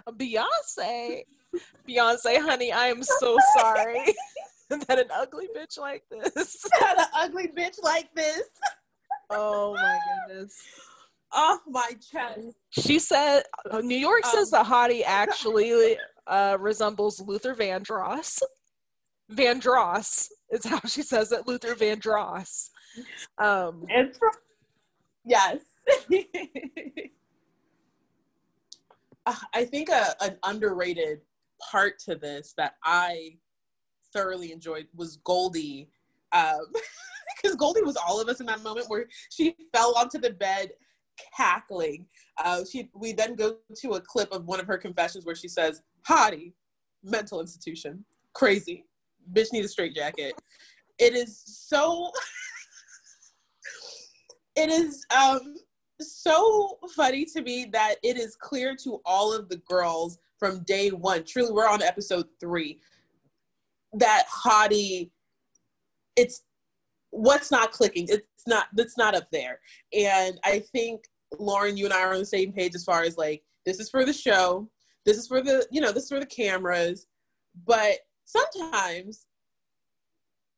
[0.77, 1.23] Beyonce,
[1.87, 4.13] Beyonce, honey, I am so sorry
[4.69, 8.43] that an ugly bitch like this, that an ugly bitch like this.
[9.29, 10.59] Oh my goodness
[11.33, 12.55] off my chest.
[12.69, 18.41] She said, uh, New York um, says the hottie actually uh, resembles Luther Vandross.
[19.31, 21.47] Vandross is how she says it.
[21.47, 22.69] Luther Vandross.
[23.37, 23.85] Um,
[25.25, 25.59] yes.
[29.25, 31.21] Uh, I think a, an underrated
[31.71, 33.37] part to this that I
[34.13, 35.89] thoroughly enjoyed was Goldie.
[36.31, 36.65] Um,
[37.41, 40.71] because Goldie was all of us in that moment where she fell onto the bed
[41.35, 42.05] cackling.
[42.43, 45.47] Uh, she we then go to a clip of one of her confessions where she
[45.47, 46.53] says, "Hottie,
[47.03, 48.85] mental institution, crazy,
[49.33, 50.33] bitch need a straight jacket."
[50.99, 52.11] It is so.
[54.55, 55.55] it is um
[55.99, 60.89] so funny to me that it is clear to all of the girls from day
[60.89, 61.23] one.
[61.23, 62.81] Truly, we're on episode three.
[63.93, 65.11] That Hottie,
[66.17, 66.43] it's
[67.11, 69.59] what's not clicking it's not that's not up there
[69.95, 71.03] and i think
[71.37, 73.87] lauren you and i are on the same page as far as like this is
[73.87, 74.67] for the show
[75.05, 77.05] this is for the you know this is for the cameras
[77.67, 79.27] but sometimes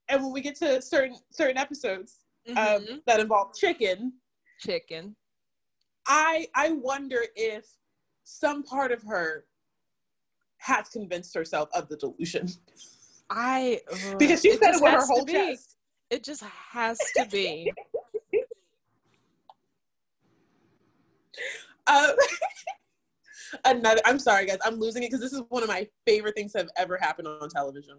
[0.08, 2.94] and when we get to certain certain episodes um, mm-hmm.
[2.94, 4.14] um, that involve chicken
[4.62, 5.14] chicken
[6.08, 7.66] i i wonder if
[8.24, 9.44] some part of her
[10.66, 12.48] has convinced herself of the delusion
[13.30, 15.76] i uh, because she said it with her whole chest
[16.10, 17.72] it just has to be.
[21.88, 22.12] um,
[23.66, 24.02] another.
[24.06, 24.60] I'm sorry, guys.
[24.64, 27.28] I'm losing it because this is one of my favorite things that have ever happened
[27.28, 27.98] on television.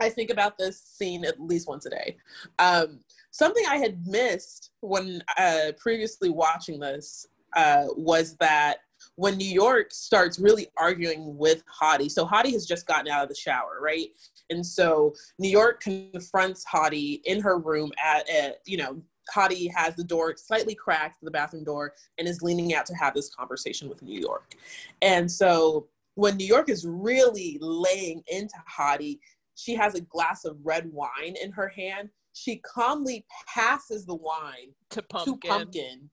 [0.00, 2.16] I think about this scene at least once a day.
[2.58, 3.00] Um,
[3.30, 8.78] something I had missed when uh, previously watching this uh, was that
[9.16, 13.28] when New York starts really arguing with Hottie, so Hottie has just gotten out of
[13.28, 14.08] the shower, right?
[14.50, 19.02] And so New York confronts Hottie in her room at, at you know,
[19.34, 23.14] Hottie has the door slightly cracked, the bathroom door, and is leaning out to have
[23.14, 24.54] this conversation with New York.
[25.00, 29.18] And so when New York is really laying into Hottie,
[29.54, 32.10] she has a glass of red wine in her hand.
[32.34, 36.10] She calmly passes the wine to Pumpkin, to Pumpkin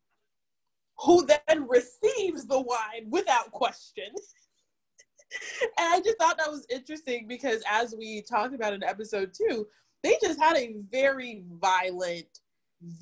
[1.02, 4.06] who then receives the wine without question.
[5.78, 9.68] and I just thought that was interesting because as we talked about in episode two,
[10.04, 12.28] they just had a very violent,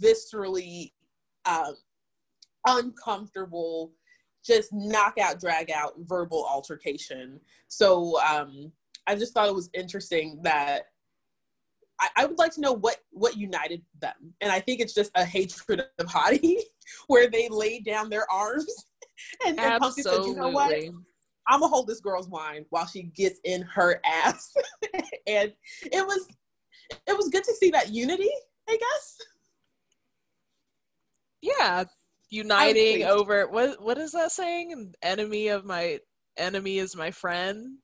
[0.02, 0.92] viscerally
[1.46, 1.76] um,
[2.68, 3.92] uncomfortable,
[4.46, 7.40] just knockout, drag out verbal altercation.
[7.68, 8.72] So um,
[9.08, 10.84] I just thought it was interesting that
[12.00, 15.12] I, I, would like to know what what united them, and I think it's just
[15.16, 16.58] a hatred of Hottie,
[17.08, 18.66] where they laid down their arms
[19.46, 20.74] and, and Pumpkin said, "You know what?
[21.48, 24.54] I'm gonna hold this girl's wine while she gets in her ass,"
[25.28, 26.28] and it was
[27.08, 28.30] it was good to see that unity.
[28.68, 29.18] I guess.
[31.42, 31.84] Yeah,
[32.30, 34.94] uniting over what what is that saying?
[35.02, 36.00] Enemy of my
[36.38, 37.78] enemy is my friend.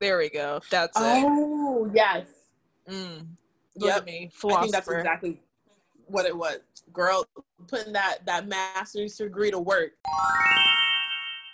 [0.00, 0.60] There we go.
[0.70, 1.24] That's oh, it.
[1.26, 2.28] Oh yes.
[2.88, 3.26] Mm.
[3.86, 4.06] Yep.
[4.06, 4.58] me, philosopher.
[4.58, 5.40] I think that's exactly
[6.06, 6.58] what it was.
[6.92, 7.26] Girl
[7.66, 9.92] putting that that master's degree to work.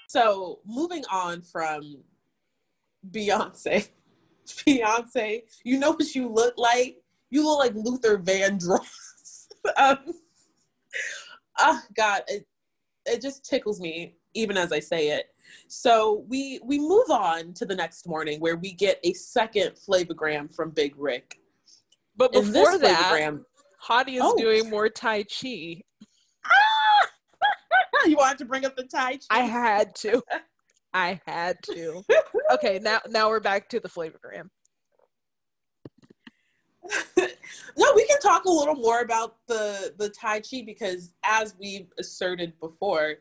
[0.09, 2.03] So moving on from
[3.11, 3.89] Beyonce.
[4.47, 6.99] Beyonce, you know what you look like?
[7.31, 9.49] You look like Luther Vandross.
[9.77, 9.99] um,
[11.59, 12.47] oh God, it,
[13.07, 15.31] it just tickles me even as I say it.
[15.69, 20.55] So we we move on to the next morning where we get a second flavogram
[20.55, 21.39] from Big Rick.
[22.17, 23.35] But before that,
[23.83, 24.37] Hottie is oh.
[24.37, 25.83] doing more Tai Chi.
[28.07, 29.19] you wanted to bring up the Tai Chi?
[29.31, 30.23] I had to.
[30.95, 32.05] I had to.
[32.53, 34.49] Okay, now now we're back to the flavogram.
[37.17, 41.89] no, we can talk a little more about the the Tai Chi because as we've
[41.99, 43.15] asserted before,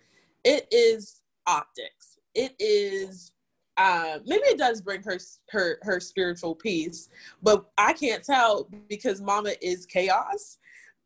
[0.43, 2.19] it is optics.
[2.35, 3.31] It is
[3.77, 5.17] uh, maybe it does bring her
[5.49, 7.09] her her spiritual peace,
[7.41, 10.59] but I can't tell because Mama is chaos.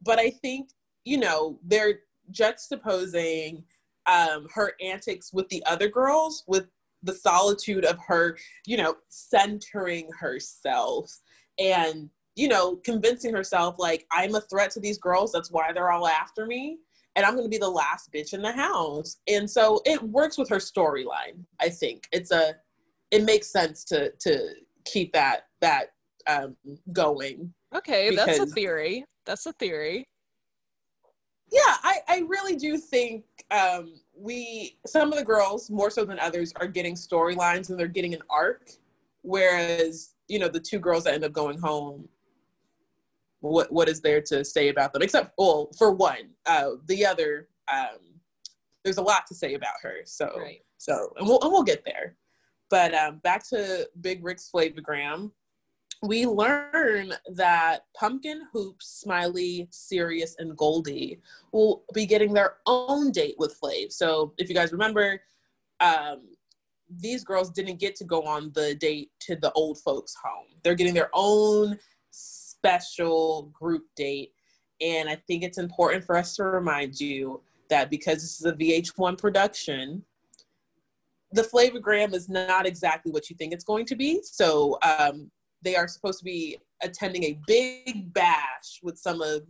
[0.03, 0.69] But I think
[1.05, 1.99] you know they're
[2.31, 3.63] juxtaposing
[4.05, 6.67] um, her antics with the other girls with
[7.03, 11.11] the solitude of her, you know, centering herself
[11.59, 15.31] and you know convincing herself like I'm a threat to these girls.
[15.31, 16.79] That's why they're all after me
[17.17, 19.17] and I'm going to be the last bitch in the house.
[19.27, 21.43] And so it works with her storyline.
[21.59, 22.55] I think it's a,
[23.09, 24.53] it makes sense to to
[24.85, 25.87] keep that that
[26.27, 26.55] um,
[26.93, 27.53] going.
[27.75, 29.03] Okay, that's a theory.
[29.25, 30.07] That's a theory.
[31.51, 36.19] Yeah, I I really do think um, we some of the girls more so than
[36.19, 38.69] others are getting storylines and they're getting an arc,
[39.21, 42.07] whereas you know the two girls that end up going home
[43.41, 47.47] what what is there to say about them except well for one uh the other
[47.71, 47.97] um
[48.83, 50.61] there's a lot to say about her so right.
[50.77, 52.15] so and we'll and we'll get there
[52.69, 55.31] but um back to big rick's flavogram
[56.03, 61.19] we learn that Pumpkin, Hoopz, Smiley, Serious, and Goldie
[61.51, 63.91] will be getting their own date with Flav.
[63.91, 65.19] So if you guys remember,
[65.79, 66.29] um,
[66.89, 70.47] these girls didn't get to go on the date to the old folks' home.
[70.63, 71.77] They're getting their own
[72.59, 74.31] special group date.
[74.81, 78.53] And I think it's important for us to remind you that because this is a
[78.53, 80.03] VH1 production,
[81.31, 84.21] the flavogram is not exactly what you think it's going to be.
[84.23, 85.29] So um,
[85.63, 89.43] they are supposed to be attending a big bash with some of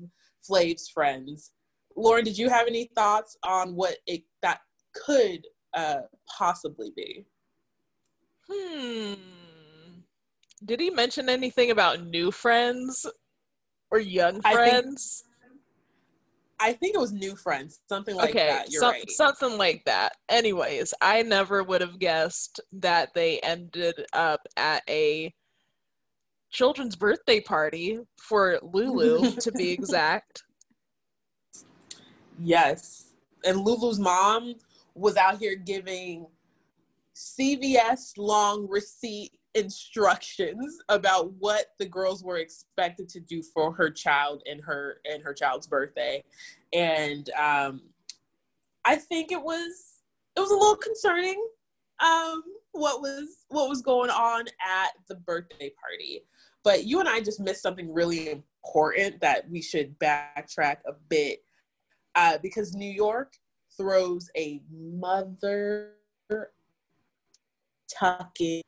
[0.43, 1.51] Flav's friends.
[1.95, 4.59] Lauren, did you have any thoughts on what it that
[4.93, 6.01] could uh,
[6.37, 7.25] possibly be?
[8.49, 9.13] Hmm.
[10.65, 13.05] Did he mention anything about new friends
[13.91, 15.23] or young friends?
[16.59, 18.71] I think, I think it was new friends, something like okay, that.
[18.71, 19.09] You're right.
[19.11, 20.13] Something like that.
[20.29, 25.33] Anyways, I never would have guessed that they ended up at a
[26.49, 30.43] children's birthday party for Lulu, to be exact.
[32.39, 33.13] Yes.
[33.45, 34.55] And Lulu's mom
[34.95, 36.25] was out here giving
[37.15, 44.43] CVS long receipt instructions about what the girls were expected to do for her child
[44.49, 46.23] and her and her child's birthday.
[46.73, 47.81] And um
[48.85, 50.01] i think it was
[50.35, 51.43] it was a little concerning
[51.99, 56.23] um what was what was going on at the birthday party.
[56.63, 61.39] But you and i just missed something really important that we should backtrack a bit
[62.15, 63.33] uh, because new york
[63.77, 65.93] throws a mother
[67.87, 68.61] tucking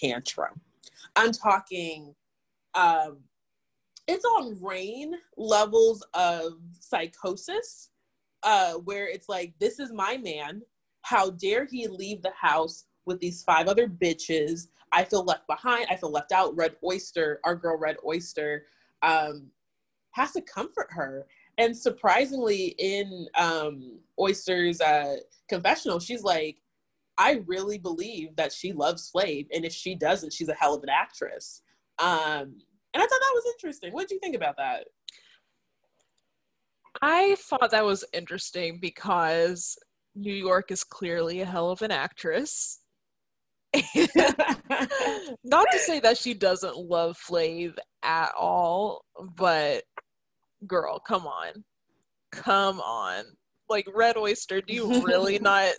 [0.00, 0.60] tantrum.
[1.14, 2.14] I'm talking,
[2.74, 3.18] um,
[4.06, 7.90] it's on rain levels of psychosis,
[8.42, 10.62] uh, where it's like, this is my man.
[11.02, 14.68] How dare he leave the house with these five other bitches?
[14.92, 15.86] I feel left behind.
[15.90, 16.56] I feel left out.
[16.56, 18.66] Red Oyster, our girl Red Oyster,
[19.02, 19.48] um,
[20.12, 21.26] has to comfort her.
[21.58, 25.16] And surprisingly, in um, Oyster's uh,
[25.48, 26.58] confessional, she's like,
[27.18, 30.82] I really believe that she loves Flav, and if she doesn't, she's a hell of
[30.82, 31.62] an actress.
[31.98, 32.60] Um,
[32.94, 33.92] And I thought that was interesting.
[33.92, 34.84] What did you think about that?
[37.02, 39.76] I thought that was interesting because
[40.14, 42.80] New York is clearly a hell of an actress.
[45.44, 49.04] Not to say that she doesn't love Flav at all,
[49.36, 49.84] but
[50.66, 51.64] girl, come on.
[52.32, 53.24] Come on.
[53.68, 55.72] Like Red Oyster, do you really not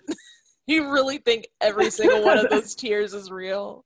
[0.74, 3.86] you really think every single one of those tears is real?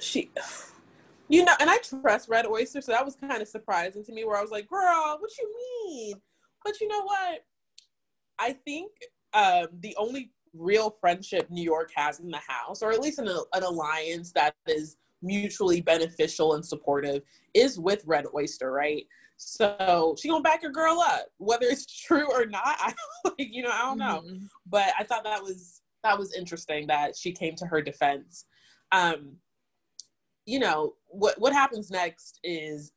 [0.00, 0.30] She
[1.28, 4.24] you know, and I trust Red Oyster, so that was kind of surprising to me
[4.24, 5.54] where I was like, girl, what you
[5.86, 6.14] mean?
[6.62, 7.44] But you know what?
[8.38, 8.90] I think
[9.32, 13.28] um, the only real friendship New York has in the house, or at least an,
[13.28, 17.22] an alliance that is mutually beneficial and supportive,
[17.54, 19.06] is with Red Oyster, right?
[19.36, 22.62] So she gonna back her girl up, whether it's true or not.
[22.64, 24.22] I like, you know, I don't know.
[24.26, 24.44] Mm-hmm.
[24.66, 28.46] But I thought that was that was interesting that she came to her defense.
[28.90, 29.36] Um,
[30.46, 32.92] you know what what happens next is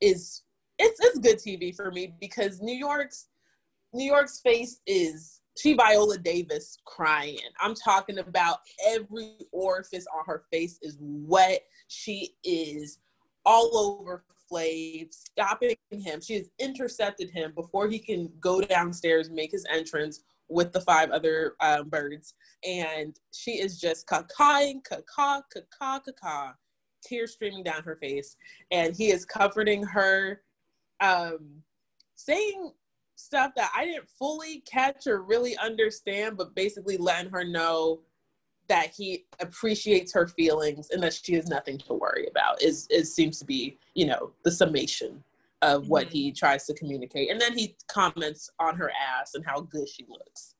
[0.00, 0.42] is
[0.78, 3.28] it's it's good TV for me because New York's
[3.92, 7.38] New York's face is she Viola Davis crying.
[7.60, 11.62] I'm talking about every orifice on her face is wet.
[11.88, 13.00] She is
[13.44, 16.20] all over Flav, stopping him.
[16.20, 21.10] She has intercepted him before he can go downstairs, make his entrance with the five
[21.10, 22.34] other um, birds.
[22.64, 26.52] And she is just cacawing, cacaw, cacaw, cacaw,
[27.04, 28.36] tears streaming down her face.
[28.70, 30.42] And he is comforting her,
[31.00, 31.62] um,
[32.14, 32.72] saying
[33.16, 38.00] stuff that I didn't fully catch or really understand, but basically letting her know
[38.68, 43.14] that he appreciates her feelings and that she has nothing to worry about is is
[43.14, 45.22] seems to be you know the summation
[45.62, 45.90] of mm-hmm.
[45.90, 49.88] what he tries to communicate and then he comments on her ass and how good
[49.88, 50.54] she looks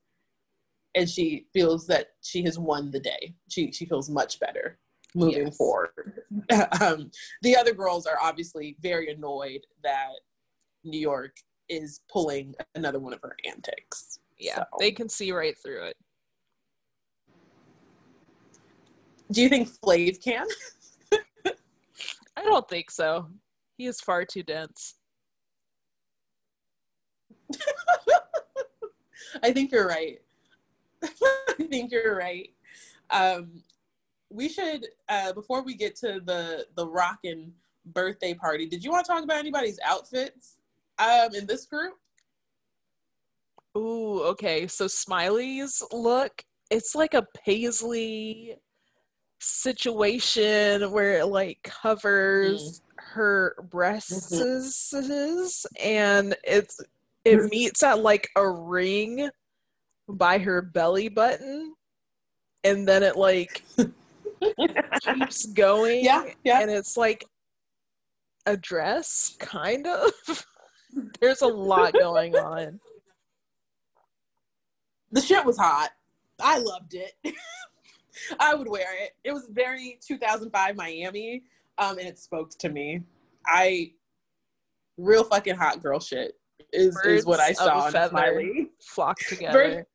[0.95, 4.77] and she feels that she has won the day she she feels much better
[5.15, 5.57] moving yes.
[5.57, 6.21] forward
[6.81, 7.09] um,
[7.41, 10.13] the other girls are obviously very annoyed that
[10.83, 11.35] new york
[11.67, 14.65] is pulling another one of her antics yeah so.
[14.79, 15.95] they can see right through it
[19.31, 20.47] Do you think Flav can?
[22.35, 23.27] I don't think so.
[23.77, 24.95] He is far too dense.
[29.43, 30.19] I think you're right.
[31.03, 32.49] I think you're right.
[33.09, 33.63] Um,
[34.29, 37.53] we should uh, before we get to the the rockin'
[37.85, 38.65] birthday party.
[38.65, 40.57] Did you want to talk about anybody's outfits
[40.97, 41.93] um, in this group?
[43.77, 44.67] Ooh, okay.
[44.67, 48.55] So Smiley's look, it's like a paisley
[49.39, 52.81] situation where it like covers mm.
[52.97, 55.67] her breasts mm-hmm.
[55.83, 56.79] and it's
[57.23, 57.49] it mm.
[57.49, 59.29] meets at like a ring
[60.09, 61.73] by her belly button
[62.63, 63.63] and then it like
[65.05, 67.25] keeps going yeah, yeah and it's like
[68.45, 70.11] a dress kind of
[71.21, 72.79] there's a lot going on
[75.11, 75.91] the shit was hot
[76.41, 77.13] i loved it
[78.39, 79.11] I would wear it.
[79.23, 81.43] It was very 2005 Miami,
[81.77, 83.01] um, and it spoke to me.
[83.45, 83.93] I
[84.97, 86.33] real fucking hot girl shit
[86.73, 88.69] is Birds is what I saw in Smiley.
[88.81, 89.85] Flock together.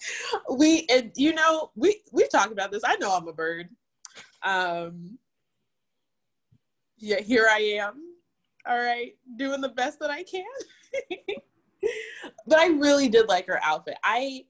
[0.56, 2.82] we and you know we we've talked about this.
[2.84, 3.68] I know I'm a bird.
[4.42, 5.18] Um,
[6.98, 8.00] yeah, here I am.
[8.66, 10.44] All right, doing the best that I can.
[12.46, 13.96] but I really did like her outfit.
[14.04, 14.44] I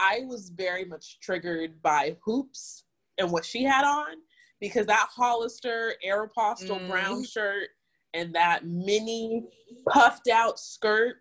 [0.00, 2.82] I was very much triggered by Hoopz
[3.18, 4.16] and what she had on
[4.60, 6.88] because that Hollister Aeropostale mm.
[6.88, 7.68] brown shirt
[8.14, 9.44] and that mini
[9.88, 11.16] puffed out skirt,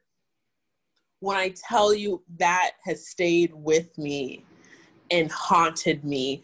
[1.20, 4.46] when I tell you that has stayed with me
[5.12, 6.44] and haunted me,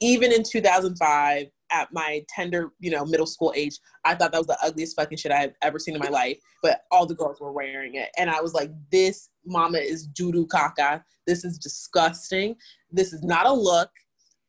[0.00, 4.46] even in 2005, at my tender, you know, middle school age, I thought that was
[4.46, 6.38] the ugliest fucking shit I've ever seen in my life.
[6.62, 8.08] But all the girls were wearing it.
[8.18, 11.02] And I was like, this mama is doo caca.
[11.26, 12.56] This is disgusting.
[12.90, 13.90] This is not a look.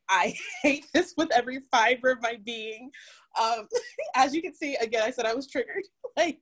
[0.09, 2.91] I hate this with every fiber of my being.
[3.41, 3.67] Um,
[4.15, 5.87] as you can see, again, I said I was triggered.
[6.17, 6.39] like,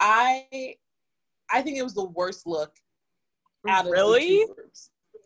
[0.00, 0.74] I,
[1.50, 2.72] I think it was the worst look.
[3.68, 4.44] Out really?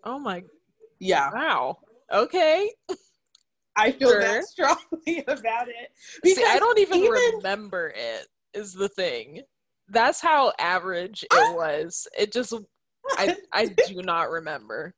[0.05, 0.43] Oh my.
[0.99, 1.31] Yeah.
[1.31, 1.79] Wow.
[2.13, 2.71] Okay.
[3.77, 4.21] I feel sure.
[4.21, 5.91] that strongly about it.
[6.23, 8.27] Because See, I don't even, even, remember it.
[8.53, 9.43] Is the thing.
[9.91, 12.07] That's how average it was.
[12.19, 12.55] It just,
[13.13, 14.95] I, I do not remember.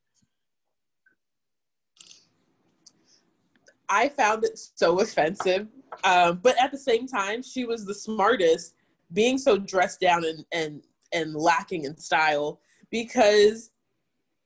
[3.89, 5.67] I found it so offensive,
[6.05, 8.75] um, but at the same time, she was the smartest,
[9.13, 10.83] being so dressed down and and
[11.13, 12.61] and lacking in style.
[12.91, 13.71] Because,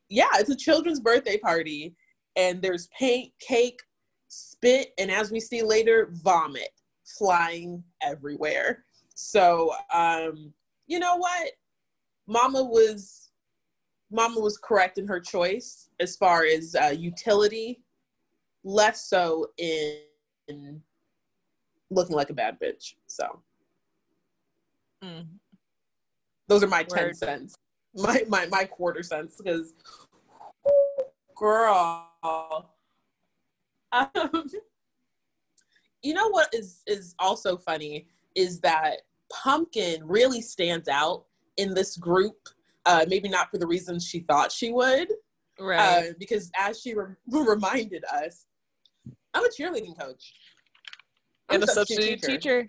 [0.09, 1.95] yeah, it's a children's birthday party,
[2.35, 3.81] and there's paint, cake,
[4.27, 6.71] spit, and as we see later, vomit
[7.05, 8.85] flying everywhere.
[9.17, 10.53] So, um,
[10.87, 11.53] you know what?
[12.29, 13.31] Mama was
[14.11, 17.81] Mama was correct in her choice as far as uh, utility,
[18.63, 20.01] less so in,
[20.49, 20.83] in,
[21.91, 22.95] looking like a bad bitch.
[23.07, 23.41] So,
[25.03, 25.27] mm.
[26.47, 26.99] those are my Word.
[26.99, 27.57] ten cents,
[27.95, 29.73] my my my quarter cents, because
[31.35, 32.65] girl, um,
[36.03, 38.99] you know what is is also funny is that
[39.33, 41.25] Pumpkin really stands out
[41.57, 42.37] in this group.
[42.85, 45.09] Uh, maybe not for the reasons she thought she would,
[45.59, 45.81] right?
[45.81, 48.47] Uh, because as she re- reminded us,
[49.35, 50.35] I'm a cheerleading coach
[51.49, 52.27] I'm and a substitute, teacher.
[52.27, 52.69] teacher.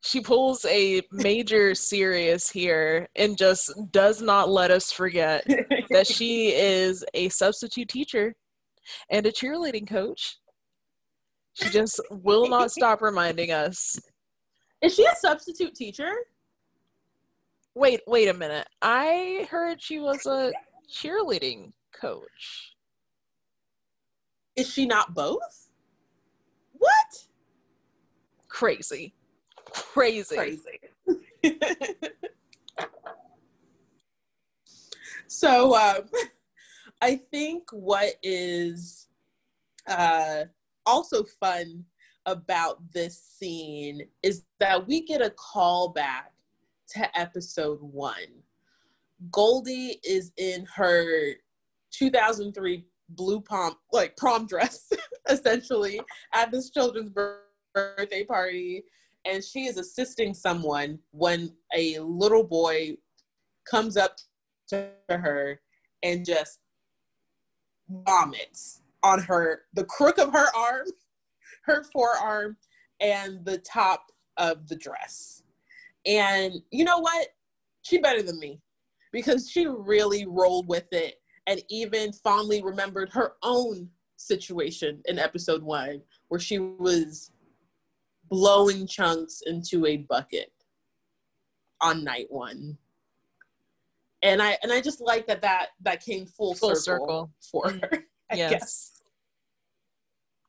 [0.00, 5.46] She pulls a major serious here and just does not let us forget
[5.90, 8.34] that she is a substitute teacher
[9.10, 10.38] and a cheerleading coach.
[11.54, 14.00] She just will not stop reminding us
[14.82, 16.12] is she a substitute teacher?
[17.74, 18.68] Wait, wait a minute.
[18.82, 20.52] I heard she was a
[20.92, 22.74] cheerleading coach.
[24.56, 25.70] Is she not both?
[26.72, 27.26] What?
[28.48, 29.14] Crazy.
[29.72, 30.36] Crazy.
[30.36, 30.80] Crazy.
[35.26, 36.02] so um,
[37.00, 39.08] I think what is
[39.88, 40.44] uh,
[40.84, 41.84] also fun
[42.26, 46.32] about this scene is that we get a call back
[46.88, 48.42] to episode one.
[49.30, 51.34] Goldie is in her
[51.92, 54.90] 2003 blue prom, like prom dress,
[55.28, 56.00] essentially,
[56.34, 57.12] at this children's
[57.74, 58.84] birthday party.
[59.24, 62.96] And she is assisting someone when a little boy
[63.68, 64.16] comes up
[64.68, 65.60] to her
[66.02, 66.58] and just
[67.88, 70.86] vomits on her, the crook of her arm
[71.62, 72.56] her forearm
[73.00, 74.06] and the top
[74.36, 75.42] of the dress.
[76.06, 77.28] And you know what?
[77.82, 78.60] She better than me
[79.12, 85.62] because she really rolled with it and even fondly remembered her own situation in episode
[85.62, 87.32] one where she was
[88.28, 90.52] blowing chunks into a bucket
[91.80, 92.78] on night one
[94.22, 97.70] and i and i just like that that that came full, full circle, circle, for
[97.70, 98.91] her I yes guess.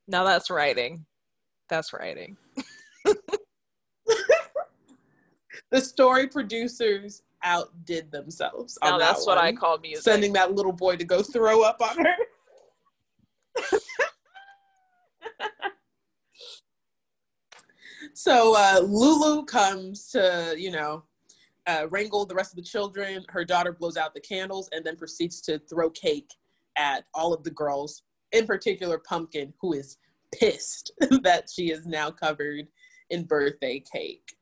[0.08, 1.06] Now that's writing.
[1.70, 2.38] That's writing.
[5.72, 8.78] the story producers outdid themselves.
[8.84, 10.04] Now that's that what I call music.
[10.04, 12.16] Sending that little boy to go throw up on her.
[18.14, 21.04] so uh, Lulu comes to, you know,
[21.66, 23.24] uh, wrangle the rest of the children.
[23.30, 26.30] Her daughter blows out the candles and then proceeds to throw cake
[26.78, 29.98] at all of the girls in particular Pumpkin, who is
[30.34, 30.92] pissed
[31.24, 32.68] that she is now covered
[33.10, 34.34] in birthday cake.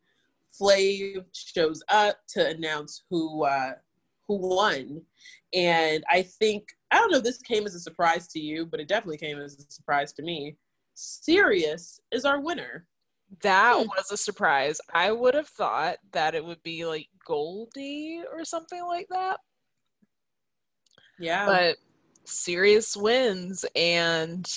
[0.59, 3.73] Flav shows up to announce who uh,
[4.27, 5.01] who won,
[5.53, 8.79] and I think I don't know if this came as a surprise to you, but
[8.79, 10.57] it definitely came as a surprise to me.
[10.93, 12.85] Serious is our winner.
[13.43, 13.87] That hmm.
[13.87, 14.81] was a surprise.
[14.93, 19.39] I would have thought that it would be like Goldie or something like that.
[21.17, 21.45] Yeah.
[21.45, 21.77] But
[22.31, 24.47] Serious wins, and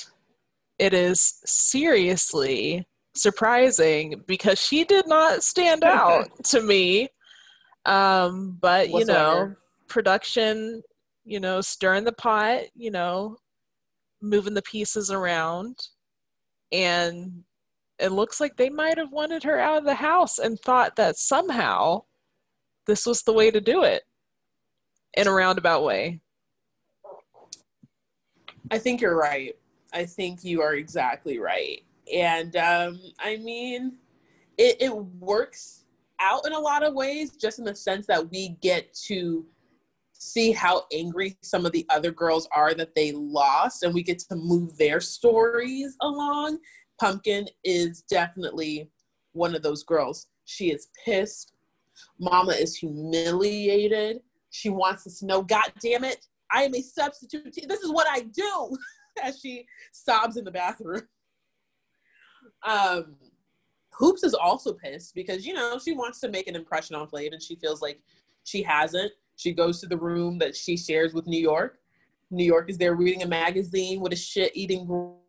[0.78, 7.08] it is seriously surprising because she did not stand out to me.
[7.86, 9.54] Um, but you know,
[9.88, 10.82] production,
[11.24, 13.36] you know, stirring the pot, you know,
[14.22, 15.76] moving the pieces around,
[16.72, 17.44] and
[17.98, 21.16] it looks like they might have wanted her out of the house and thought that
[21.16, 22.02] somehow
[22.86, 24.02] this was the way to do it
[25.16, 26.20] in a roundabout way.
[28.70, 29.54] I think you're right.
[29.92, 31.82] I think you are exactly right.
[32.12, 33.98] And um, I mean,
[34.58, 35.84] it, it works
[36.20, 39.44] out in a lot of ways, just in the sense that we get to
[40.12, 44.18] see how angry some of the other girls are that they lost, and we get
[44.18, 46.58] to move their stories along.
[47.00, 48.90] Pumpkin is definitely
[49.32, 50.28] one of those girls.
[50.44, 51.52] She is pissed.
[52.18, 54.20] Mama is humiliated.
[54.50, 57.52] She wants us to know, God damn it, I am a substitute.
[57.52, 58.76] Te- this is what I do.
[59.22, 61.02] As she sobs in the bathroom.
[62.66, 63.16] Um,
[64.00, 67.32] Hoopz is also pissed because you know she wants to make an impression on Flav
[67.32, 68.00] and she feels like
[68.42, 69.12] she hasn't.
[69.36, 71.78] She goes to the room that she shares with New York.
[72.30, 74.86] New York is there reading a magazine with a shit-eating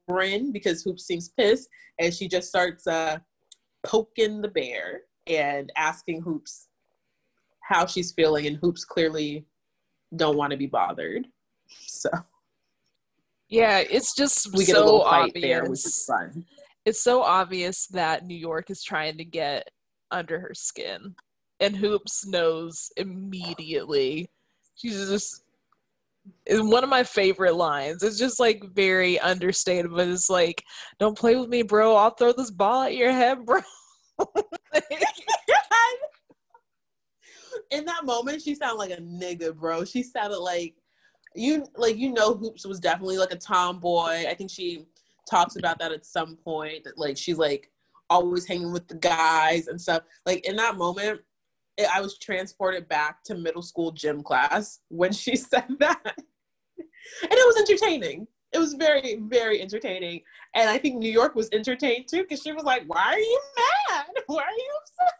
[0.07, 3.17] grin because Hoopz seems pissed, and she just starts uh,
[3.83, 6.65] poking the bear and asking Hoopz
[7.61, 9.45] how she's feeling, and Hoopz clearly
[10.15, 11.27] don't want to be bothered.
[11.67, 12.09] So
[13.49, 15.43] Yeah, it's just we get so a little fight obvious.
[15.43, 16.45] there, which is fun.
[16.85, 19.69] It's so obvious that New York is trying to get
[20.11, 21.15] under her skin,
[21.59, 24.29] and Hoopz knows immediately.
[24.75, 25.43] She's just
[26.45, 28.03] is one of my favorite lines.
[28.03, 30.63] It's just like very understated, but it's like,
[30.99, 31.95] "Don't play with me, bro.
[31.95, 33.61] I'll throw this ball at your head, bro."
[37.75, 39.83] In that moment, she sounded like a nigga, bro.
[39.83, 40.75] She sounded like
[41.35, 44.25] you, like you know, Hoopz was definitely like a tomboy.
[44.27, 44.85] I think she
[45.29, 46.85] talks about that at some point.
[46.85, 47.69] That like she's like
[48.09, 50.03] always hanging with the guys and stuff.
[50.25, 51.19] Like in that moment,
[51.77, 56.87] it, I was transported back to middle school gym class when she said that, and
[57.31, 58.25] it was entertaining.
[58.53, 60.21] It was very, very entertaining,
[60.55, 63.41] and I think New York was entertained too because she was like, "Why are you
[63.89, 64.05] mad?
[64.27, 65.13] Why are you upset?"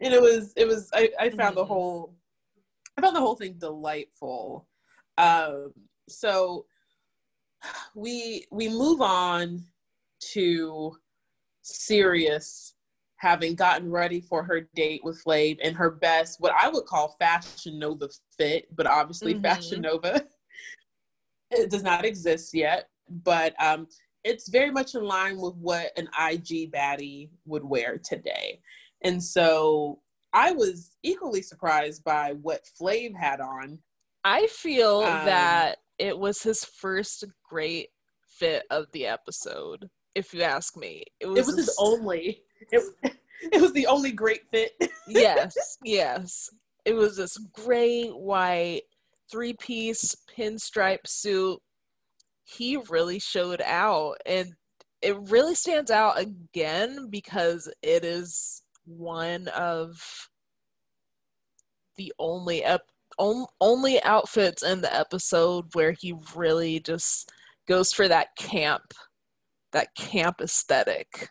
[0.00, 0.90] And it was, it was.
[0.92, 1.68] I, I found the Mhm.
[1.68, 2.16] whole,
[2.96, 4.68] I found the whole thing delightful.
[5.18, 5.72] Um,
[6.08, 6.66] so
[7.94, 9.64] we we move on
[10.32, 10.96] to
[11.62, 12.74] Serious
[13.16, 17.16] having gotten ready for her date with Flav in her best, what I would call
[17.18, 19.42] Fashion Nova fit, but obviously Mhm.
[19.42, 20.26] Fashion Nova
[21.50, 22.90] it does not exist yet.
[23.08, 23.88] But um,
[24.24, 28.60] it's very much in line with what an IG baddie would wear today.
[29.02, 30.00] And so
[30.32, 33.78] I was equally surprised by what Flav had on.
[34.24, 37.88] I feel Um, that it was his first great
[38.38, 39.88] fit of the episode.
[40.14, 42.42] If you ask me, it was, It was his only.
[42.72, 42.82] It,
[43.52, 44.72] it was the only great fit.
[45.08, 46.50] yes, yes.
[46.84, 48.82] It was this gray, white
[49.30, 51.60] three piece pinstripe suit.
[52.44, 54.54] He really showed out, and
[55.02, 60.28] it really stands out again because it is one of
[61.96, 67.32] the only ep- on- only outfits in the episode where he really just
[67.66, 68.92] goes for that camp
[69.76, 71.28] that camp aesthetic.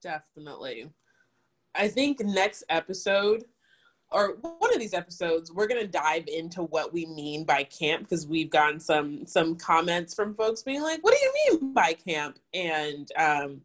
[0.00, 0.90] Definitely.
[1.74, 3.44] I think next episode,
[4.10, 8.26] or one of these episodes, we're gonna dive into what we mean by camp because
[8.26, 12.38] we've gotten some some comments from folks being like, "What do you mean by camp?"
[12.54, 13.62] And um,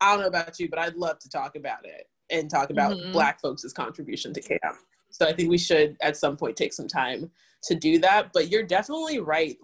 [0.00, 2.96] I don't know about you, but I'd love to talk about it and talk about
[2.96, 3.12] Mhm.
[3.12, 4.78] Black folks' contribution to camp.
[5.10, 7.30] So I think we should at some point take some time
[7.64, 8.32] to do that.
[8.32, 9.58] But you're definitely right.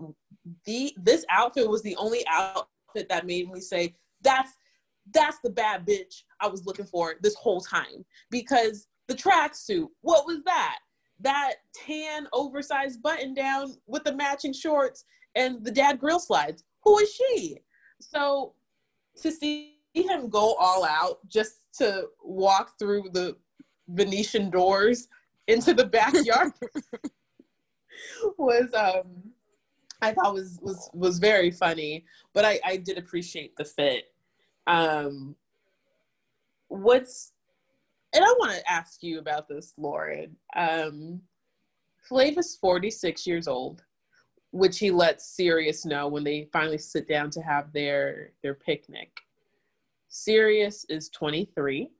[0.64, 4.52] The this outfit was the only outfit that made me say, "That's
[5.12, 10.26] that's the bad bitch I was looking for this whole time." Because the tracksuit, what
[10.26, 10.78] was that?
[11.20, 15.04] That tan oversized button down with the matching shorts
[15.34, 16.64] and the dad grill slides.
[16.82, 17.58] Who is she?
[18.00, 18.54] So
[19.20, 23.36] to see him go all out just to walk through the
[23.88, 25.08] Venetian doors
[25.46, 26.52] into the backyard
[28.38, 29.22] was um
[30.02, 34.04] I thought was was was very funny, but I I did appreciate the fit.
[34.66, 35.36] Um
[36.68, 37.32] what's
[38.12, 40.36] and I want to ask you about this, Lauren.
[40.56, 41.22] Um
[42.10, 43.82] Flav is 46 years old,
[44.50, 49.10] which he lets Serious know when they finally sit down to have their their picnic.
[50.14, 51.90] Serious is 23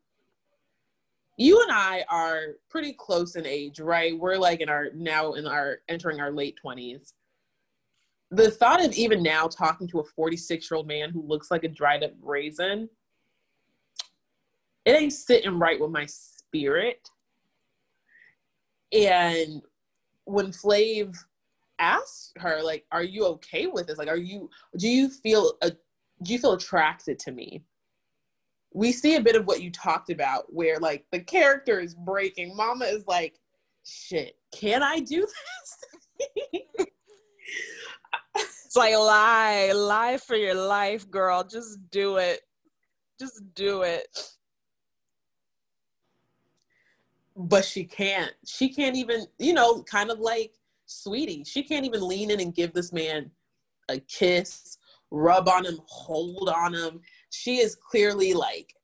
[1.36, 4.16] you and I are pretty close in age, right?
[4.16, 7.12] We're like in our now in our entering our late 20s.
[8.30, 11.64] The thought of even now talking to a 46 year old man who looks like
[11.64, 12.88] a dried up raisin,
[14.84, 17.08] it ain't sitting right with my spirit.
[18.92, 19.60] And
[20.24, 21.16] when Flav
[21.80, 23.98] asked her, like, "Are you okay with this?
[23.98, 24.50] Like, are you?
[24.78, 25.72] Do you feel a?
[26.22, 27.64] Do you feel attracted to me?"
[28.74, 32.54] We see a bit of what you talked about where like the character is breaking
[32.54, 33.40] mama is like
[33.84, 36.58] shit can i do this
[38.36, 41.44] It's like lie, lie for your life, girl.
[41.44, 42.40] Just do it.
[43.20, 44.08] Just do it.
[47.36, 50.52] but she can't she can't even you know kind of like
[50.86, 53.30] sweetie she can't even lean in and give this man
[53.88, 54.78] a kiss
[55.10, 57.00] rub on him hold on him
[57.34, 58.74] she is clearly like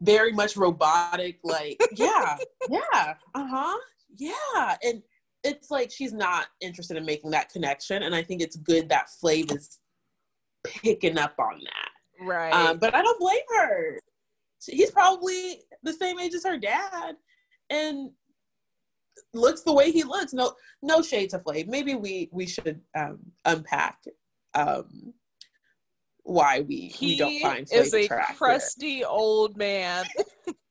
[0.00, 2.36] very much robotic like yeah
[2.68, 3.78] yeah uh-huh
[4.16, 4.76] yeah.
[4.82, 5.02] And
[5.44, 9.08] it's like she's not interested in making that connection and i think it's good that
[9.22, 9.78] flav is
[10.64, 12.24] picking up on that.
[12.24, 12.52] Right.
[12.52, 13.98] um, but i don't blame her.
[14.64, 17.16] He's probably the same age as her dad
[17.68, 18.10] and
[19.34, 20.32] looks the way he looks.
[20.32, 21.66] No no shade to flav.
[21.66, 23.98] Maybe we we should um unpack
[24.54, 25.14] um
[26.24, 28.36] why we he we don't find is a attractive.
[28.38, 30.04] crusty old man.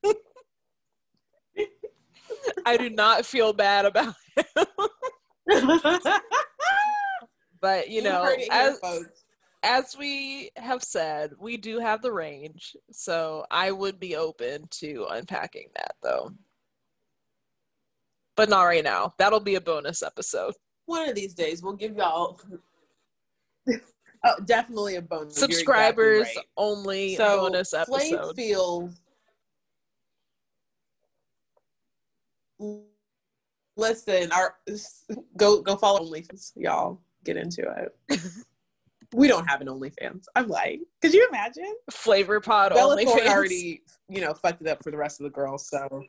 [2.65, 4.45] I do not feel bad about him.
[7.61, 8.77] but you know, it here,
[9.63, 15.07] as we have said, we do have the range, so I would be open to
[15.11, 16.31] unpacking that though.
[18.35, 19.13] But not right now.
[19.17, 20.53] That'll be a bonus episode.
[20.85, 22.39] One of these days, we'll give y'all
[24.23, 25.37] oh, definitely a bonus.
[25.37, 26.45] You're exactly Subscribers right.
[26.57, 28.35] only So bonus episode.
[28.35, 29.01] feels.
[33.77, 34.55] Listen, our
[35.37, 37.01] go go follow OnlyFans, y'all.
[37.23, 37.61] Get into
[38.09, 38.19] it.
[39.13, 40.25] we don't have an OnlyFans.
[40.35, 41.73] I'm like, could you imagine?
[41.89, 43.05] Flavor pod Bella only.
[43.05, 45.67] Thorne already, you know, fucked it up for the rest of the girls.
[45.67, 46.03] So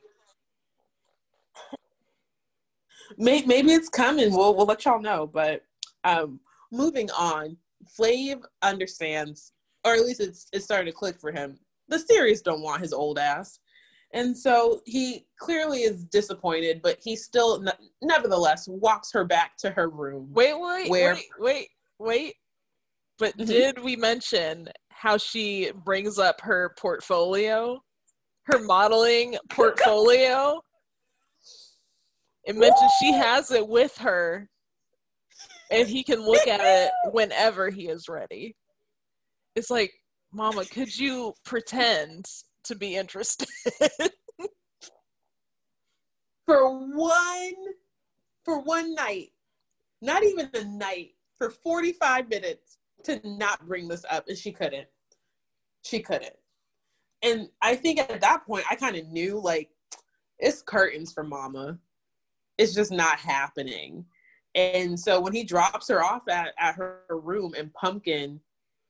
[3.19, 4.33] May- maybe it's coming.
[4.33, 5.27] We'll we'll let y'all know.
[5.27, 5.65] But
[6.05, 6.41] um,
[6.71, 7.57] moving on,
[7.99, 9.53] Flav understands,
[9.85, 11.59] or at least it's it's starting to click for him.
[11.89, 13.59] The series don't want his old ass,
[14.13, 16.81] and so he clearly is disappointed.
[16.83, 20.29] But he still, ne- nevertheless, walks her back to her room.
[20.33, 21.69] Wait, wait, Where- wait, wait,
[21.99, 22.35] wait.
[23.19, 23.47] But Mhm.
[23.47, 27.83] did we mention how she brings up her portfolio,
[28.45, 30.63] her modeling portfolio?
[32.45, 34.49] It mentions she has it with her,
[35.73, 38.55] and he can look at it whenever he is ready.
[39.57, 39.93] It's like,
[40.33, 42.27] Mama, could you pretend
[42.65, 43.49] to be interested?
[46.47, 47.55] for one
[48.45, 49.31] for one night
[50.01, 54.87] not even a night for 45 minutes to not bring this up and she couldn't
[55.83, 56.35] she couldn't
[57.23, 59.71] and i think at that point i kind of knew like
[60.39, 61.79] it's curtains for mama
[62.59, 64.05] it's just not happening
[64.55, 68.41] and so when he drops her off at, at her room and pumpkin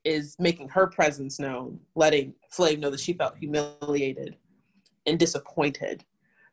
[0.05, 4.37] is making her presence known letting Flav know that she felt humiliated
[5.07, 6.05] and disappointed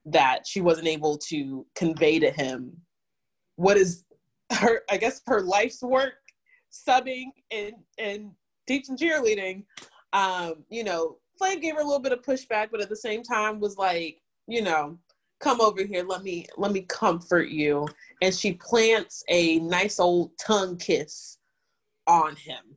[0.06, 2.72] that she wasn't able to convey to him
[3.56, 4.06] what is
[4.52, 6.14] her i guess her life's work
[6.72, 8.32] subbing and and
[8.68, 9.64] teaching cheerleading.
[10.14, 13.24] Um you know Flav gave her a little bit of pushback but at the same
[13.24, 14.98] time was like you know
[15.40, 17.88] come over here let me let me comfort you
[18.22, 21.38] and she plants a nice old tongue kiss
[22.08, 22.76] on him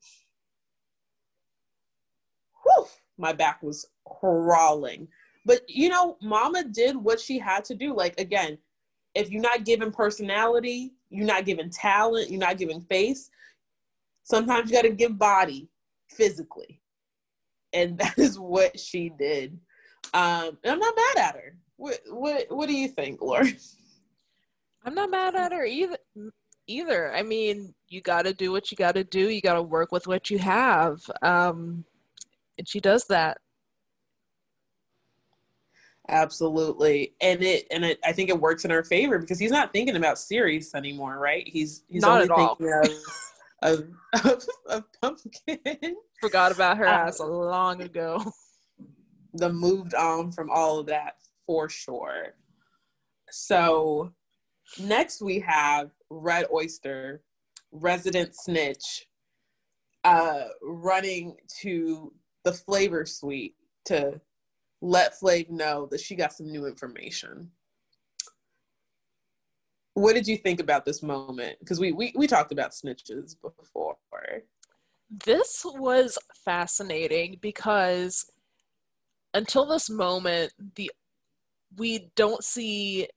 [2.65, 2.87] Whew,
[3.19, 5.09] my back was crawling
[5.45, 7.95] but you know, Mama did what she had to do.
[7.95, 8.59] Like again,
[9.15, 13.31] if you're not given personality, you're not given talent, you're not given face.
[14.23, 15.69] Sometimes you got to give body
[16.09, 16.81] physically,
[17.73, 19.59] and that is what she did.
[20.15, 21.57] Um, and I'm not mad at her.
[21.83, 23.45] What what what do you think, Laura?
[24.85, 25.97] I'm not mad at her either.
[26.69, 27.13] Either.
[27.13, 29.29] I mean, you got to do what you got to do.
[29.29, 31.01] You got to work with what you have.
[31.23, 31.85] Um,
[32.57, 33.39] and she does that.
[36.09, 39.73] Absolutely, and it and it, I think it works in her favor because he's not
[39.73, 41.49] thinking about Serious anymore, right?
[41.49, 42.55] He's he's Not only at all.
[42.55, 42.95] thinking
[43.63, 45.97] of of, of, of pumpkin.
[46.21, 48.23] Forgot about her Um, ass a long ago.
[49.35, 51.15] the moved on from all of that
[51.47, 52.35] for sure.
[53.31, 54.13] So
[54.79, 57.23] next we have Red Oyster,
[57.71, 59.07] resident snitch,
[60.05, 62.13] uh, running to
[62.45, 63.55] the flavor suite
[63.87, 64.21] to
[64.81, 67.51] let Flav know that she got some new information.
[69.95, 71.59] What did you think about this moment?
[71.61, 73.97] Because we, we we talked about snitches before.
[75.25, 78.25] This was fascinating because
[79.35, 80.91] until this moment, the
[81.77, 83.09] we don't see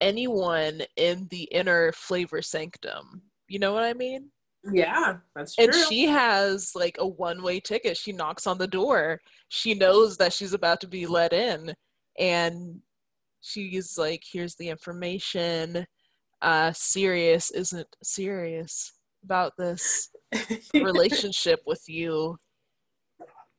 [0.00, 3.22] anyone in the inner flavor sanctum.
[3.48, 4.30] You know what I mean?
[4.72, 5.64] Yeah, that's true.
[5.64, 7.96] And she has like a one way ticket.
[7.96, 9.20] She knocks on the door.
[9.48, 11.74] She knows that she's about to be let in.
[12.18, 12.80] And
[13.40, 15.86] she's like, here's the information.
[16.40, 18.92] Uh, Serious isn't serious
[19.24, 20.10] about this
[20.74, 22.36] relationship with you.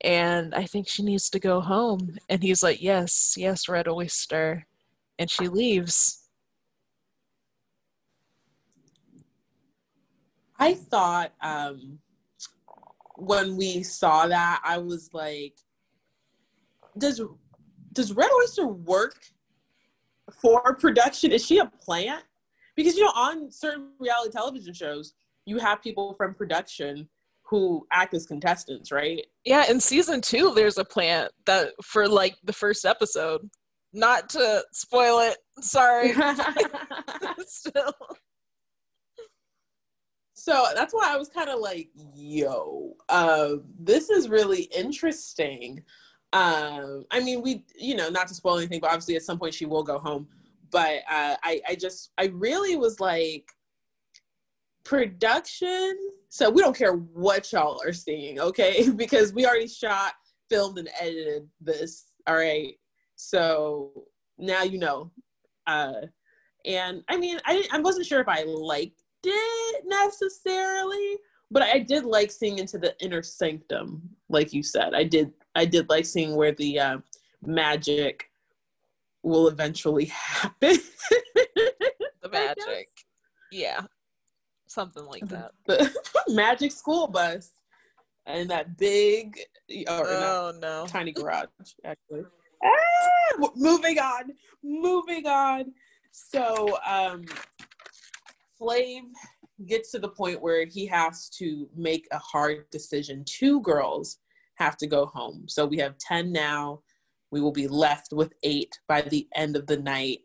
[0.04, 2.18] And I think she needs to go home.
[2.28, 4.66] And he's like, yes, yes, Red Oyster.
[5.18, 6.28] And she leaves.
[10.58, 11.98] I thought um,
[13.16, 15.54] when we saw that, I was like,
[16.98, 17.20] does
[17.92, 19.24] does Red Oyster work
[20.40, 21.32] for production?
[21.32, 22.24] Is she a plant?
[22.76, 25.14] Because you know, on certain reality television shows,
[25.46, 27.08] you have people from production
[27.44, 29.24] who act as contestants, right?
[29.44, 33.48] Yeah, in season two, there's a plant that for like the first episode.
[33.92, 36.12] Not to spoil it, sorry.
[37.46, 37.92] Still.
[40.34, 45.82] so that's why I was kind of like, yo, uh, this is really interesting.
[46.32, 49.54] Um, I mean, we, you know, not to spoil anything, but obviously at some point
[49.54, 50.26] she will go home.
[50.72, 53.48] But uh, I, I just, I really was like,
[54.84, 55.96] production.
[56.34, 58.90] So we don't care what y'all are seeing, okay?
[58.96, 60.14] Because we already shot,
[60.50, 62.06] filmed, and edited this.
[62.26, 62.74] All right.
[63.14, 63.92] So
[64.36, 65.12] now you know.
[65.68, 66.06] Uh,
[66.64, 71.18] and I mean, I I wasn't sure if I liked it necessarily,
[71.52, 74.92] but I did like seeing into the inner sanctum, like you said.
[74.92, 76.98] I did I did like seeing where the uh,
[77.46, 78.28] magic
[79.22, 80.78] will eventually happen.
[82.22, 82.88] the magic,
[83.52, 83.82] yeah,
[84.74, 85.52] something like that.
[85.66, 85.90] The
[86.28, 87.50] magic school bus
[88.26, 89.38] and that big
[89.88, 91.46] or oh no tiny garage
[91.84, 92.24] actually.
[92.64, 95.72] Ah, moving on, moving on.
[96.12, 97.24] So, um,
[98.60, 99.02] Flav
[99.66, 103.24] gets to the point where he has to make a hard decision.
[103.26, 104.18] Two girls
[104.56, 105.44] have to go home.
[105.48, 106.80] So we have 10 now.
[107.30, 110.20] We will be left with eight by the end of the night.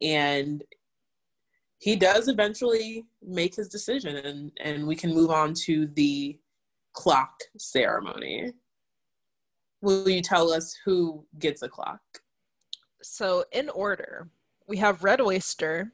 [0.00, 0.64] And
[1.78, 6.38] he does eventually make his decision, and, and we can move on to the
[6.92, 8.52] clock ceremony.
[9.80, 12.00] Will you tell us who gets a clock?
[13.02, 14.28] So, in order,
[14.66, 15.92] we have Red Oyster,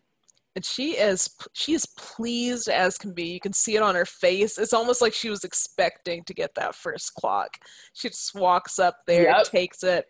[0.56, 3.26] and she is she is pleased as can be.
[3.26, 4.56] You can see it on her face.
[4.56, 7.58] It's almost like she was expecting to get that first clock.
[7.92, 9.44] She just walks up there, yep.
[9.44, 10.06] takes it.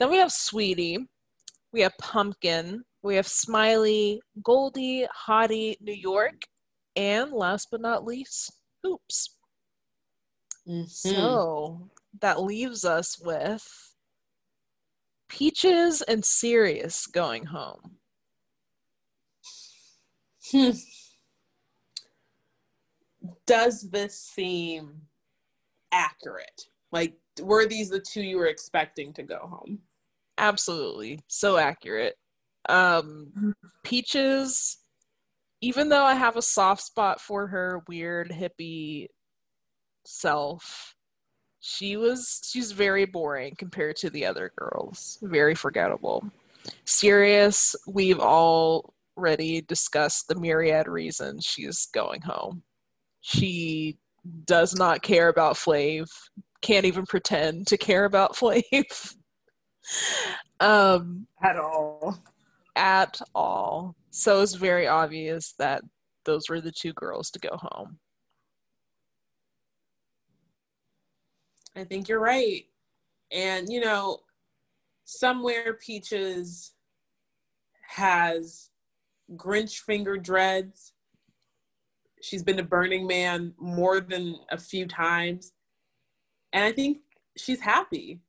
[0.00, 1.06] Then we have Sweetie,
[1.72, 6.42] we have Pumpkin, we have Smiley, Goldie, Hottie, New York,
[6.96, 8.52] and last but not least,
[8.84, 9.30] Hoopz.
[10.66, 10.84] Mm-hmm.
[10.86, 11.90] So
[12.20, 13.66] that leaves us with
[15.28, 17.96] Peaches and Serious going home.
[20.50, 20.70] Hmm.
[23.46, 25.02] Does this seem
[25.92, 26.66] accurate?
[26.90, 29.80] Like, were these the two you were expecting to go home?
[30.38, 31.20] Absolutely.
[31.26, 32.14] So accurate.
[32.68, 34.78] Um, Peaches,
[35.60, 39.06] even though I have a soft spot for her weird hippie
[40.06, 40.94] self,
[41.60, 45.18] she was she's very boring compared to the other girls.
[45.22, 46.24] Very forgettable.
[46.84, 52.62] Serious, we've already discussed the myriad reasons she's going home.
[53.22, 53.98] She
[54.44, 56.08] does not care about Flav,
[56.60, 59.14] can't even pretend to care about Flav.
[60.60, 62.18] um, at all.
[62.76, 63.96] At all.
[64.10, 65.82] So it's very obvious that
[66.24, 67.98] those were the two girls to go home.
[71.76, 72.64] I think you're right.
[73.30, 74.20] And, you know,
[75.04, 76.72] somewhere Peaches
[77.88, 78.70] has
[79.36, 80.92] Grinch finger dreads.
[82.20, 85.52] She's been to Burning Man more than a few times.
[86.52, 86.98] And I think
[87.36, 88.20] she's happy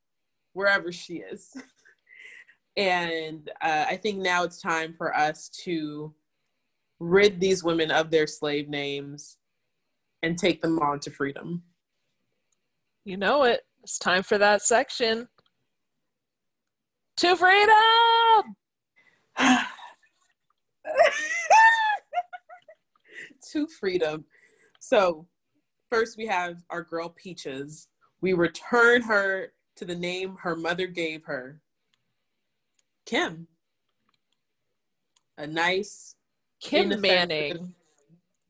[0.60, 1.56] wherever she is.
[2.76, 6.14] and uh, I think now it's time for us to
[7.00, 9.38] rid these women of their slave names
[10.22, 11.64] and take them on to freedom.
[13.06, 13.62] You know it.
[13.84, 15.30] It's time for that section.
[17.18, 17.74] To freedom!
[23.54, 24.26] to freedom.
[24.82, 25.26] So,
[25.90, 27.88] first we have our girl Peaches.
[28.20, 31.62] We return her to the name her mother gave her
[33.06, 33.48] Kim.
[35.38, 36.16] A nice
[36.62, 37.74] Kim Manning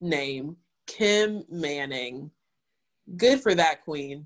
[0.01, 0.57] name.
[0.87, 2.31] Kim Manning.
[3.15, 4.25] Good for that queen.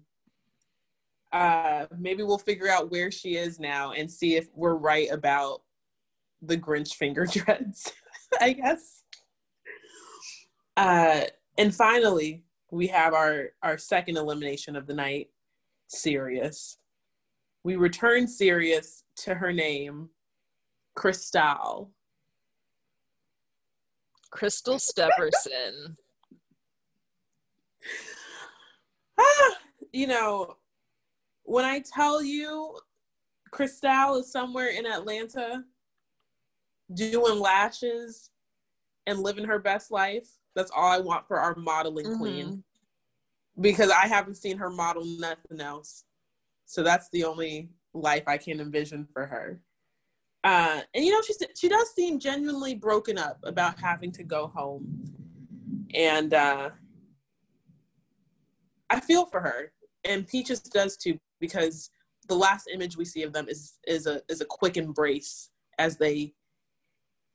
[1.33, 5.61] Uh, maybe we'll figure out where she is now and see if we're right about
[6.41, 7.91] the Grinch finger dreads.
[8.39, 9.03] I guess.
[10.77, 11.21] Uh,
[11.57, 15.27] and finally, we have our our second elimination of the night,
[15.87, 16.77] Serious.
[17.63, 20.09] We return Serious to her name,
[20.95, 21.91] Crystal.
[24.31, 25.95] Crystal Steverson.
[29.19, 29.55] ah,
[29.91, 30.57] you know,
[31.43, 32.77] when I tell you
[33.51, 35.63] Crystal is somewhere in Atlanta,
[36.93, 38.31] doing lashes
[39.07, 40.27] and living her best life.
[40.55, 42.19] That's all I want for our modeling mm-hmm.
[42.19, 42.63] queen.
[43.59, 46.05] Because I haven't seen her model nothing else.
[46.65, 49.59] So that's the only life I can envision for her.
[50.43, 54.47] Uh, and you know, she she does seem genuinely broken up about having to go
[54.47, 55.05] home,
[55.93, 56.69] and uh,
[58.89, 59.71] I feel for her.
[60.03, 61.89] And Peaches does too, because
[62.27, 65.49] the last image we see of them is is a is a quick embrace
[65.79, 66.33] as they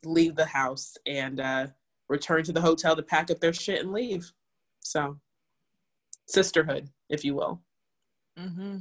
[0.05, 1.67] leave the house and uh,
[2.09, 4.33] return to the hotel to pack up their shit and leave.
[4.81, 5.19] So,
[6.27, 7.63] sisterhood, if you will.
[8.39, 8.79] Mm-hmm.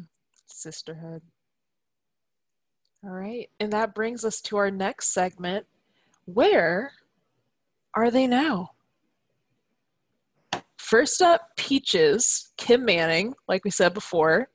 [0.47, 1.21] Sisterhood.
[3.03, 3.49] All right.
[3.59, 5.65] And that brings us to our next segment.
[6.25, 6.91] Where
[7.93, 8.71] are they now?
[10.87, 14.47] first up, Peaches, Kim Manning, like we said before.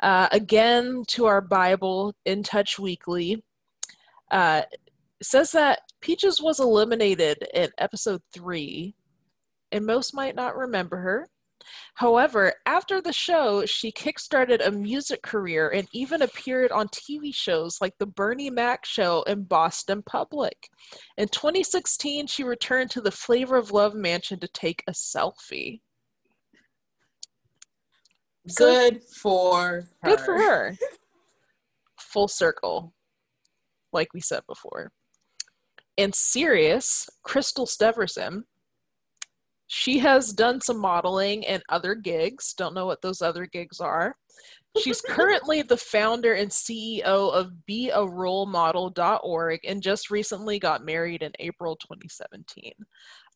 [0.00, 3.42] Uh, again, to our Bible, In Touch Weekly,
[4.30, 4.62] uh,
[5.22, 8.94] says that Peaches was eliminated in episode three,
[9.70, 11.30] and most might not remember her.
[11.94, 17.80] However, after the show, she kickstarted a music career and even appeared on TV shows
[17.80, 20.68] like The Bernie Mac Show and Boston Public.
[21.16, 25.80] In 2016, she returned to the Flavor of Love mansion to take a selfie.
[28.56, 29.88] Good for her.
[30.04, 30.76] Good for her.
[31.98, 32.92] Full circle,
[33.92, 34.90] like we said before.
[35.96, 38.44] And Serious, Crystal Steverson,
[39.74, 42.52] she has done some modeling and other gigs.
[42.52, 44.14] Don't know what those other gigs are.
[44.78, 47.00] She's currently the founder and CEO
[47.32, 52.74] of bearolemodel.org and just recently got married in April 2017.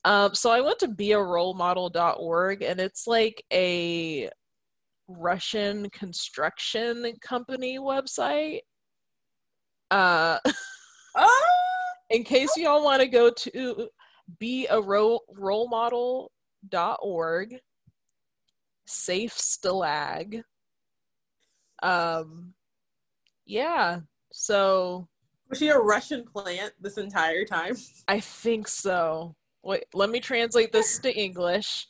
[0.05, 4.29] Um, so I went to bearolemodel.org and it's like a
[5.09, 8.61] Russian construction company website.
[9.91, 10.39] Uh,
[11.17, 11.53] oh!
[12.11, 13.89] In case y'all want to go to
[14.39, 17.61] be a role, role model.org
[18.87, 20.43] safe stalag.
[21.83, 22.55] Um
[23.45, 24.01] yeah
[24.33, 25.07] so
[25.49, 27.77] was she a russian plant this entire time?
[28.09, 29.35] I think so.
[29.63, 31.89] Wait let me translate this to english.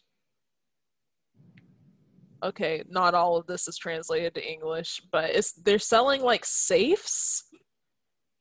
[2.43, 7.45] Okay not all of this is translated to english but it's they're selling like safes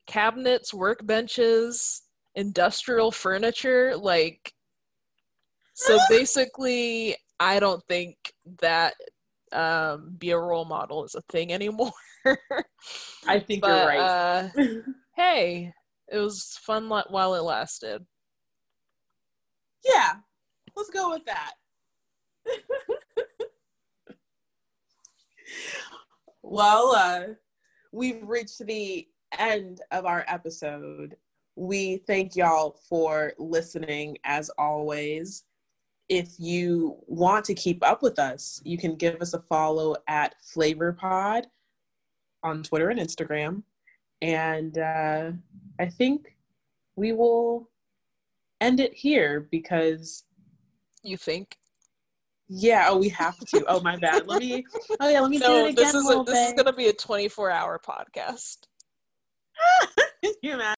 [0.06, 2.00] cabinets workbenches
[2.36, 4.52] industrial furniture like
[5.74, 8.16] so basically i don't think
[8.60, 8.94] that
[9.52, 11.92] um be a role model is a thing anymore.
[13.28, 13.98] I think but, you're right.
[13.98, 14.48] uh,
[15.16, 15.72] hey
[16.08, 18.04] it was fun while it lasted.
[19.84, 20.14] Yeah
[20.76, 21.52] let's go with that.
[26.42, 27.34] Well uh
[27.92, 29.06] we've reached the
[29.38, 31.16] end of our episode
[31.56, 35.44] we thank y'all for listening as always.
[36.08, 40.34] If you want to keep up with us, you can give us a follow at
[40.54, 41.44] FlavorPod
[42.44, 43.62] on Twitter and Instagram.
[44.22, 45.32] And uh,
[45.80, 46.36] I think
[46.94, 47.68] we will
[48.60, 50.24] end it here because.
[51.02, 51.56] You think?
[52.48, 53.64] Yeah, oh, we have to.
[53.66, 54.28] Oh, my bad.
[54.28, 54.64] Let me.
[55.00, 55.84] Oh, yeah, let me no, do it again.
[55.86, 58.58] This is, a, this is going to be a 24 hour podcast.
[60.42, 60.74] you mad?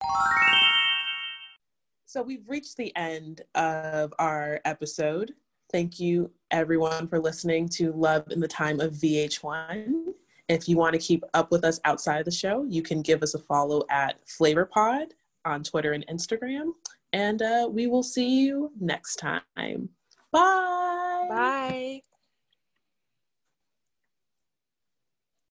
[2.07, 5.35] So we've reached the end of our episode.
[5.71, 10.15] Thank you, everyone, for listening to Love in the Time of VH1.
[10.49, 13.23] If you want to keep up with us outside of the show, you can give
[13.23, 15.09] us a follow at FlavorPod
[15.45, 16.73] on Twitter and Instagram.
[17.13, 19.91] And uh, we will see you next time.
[20.33, 21.27] Bye.
[21.29, 22.03] Bye.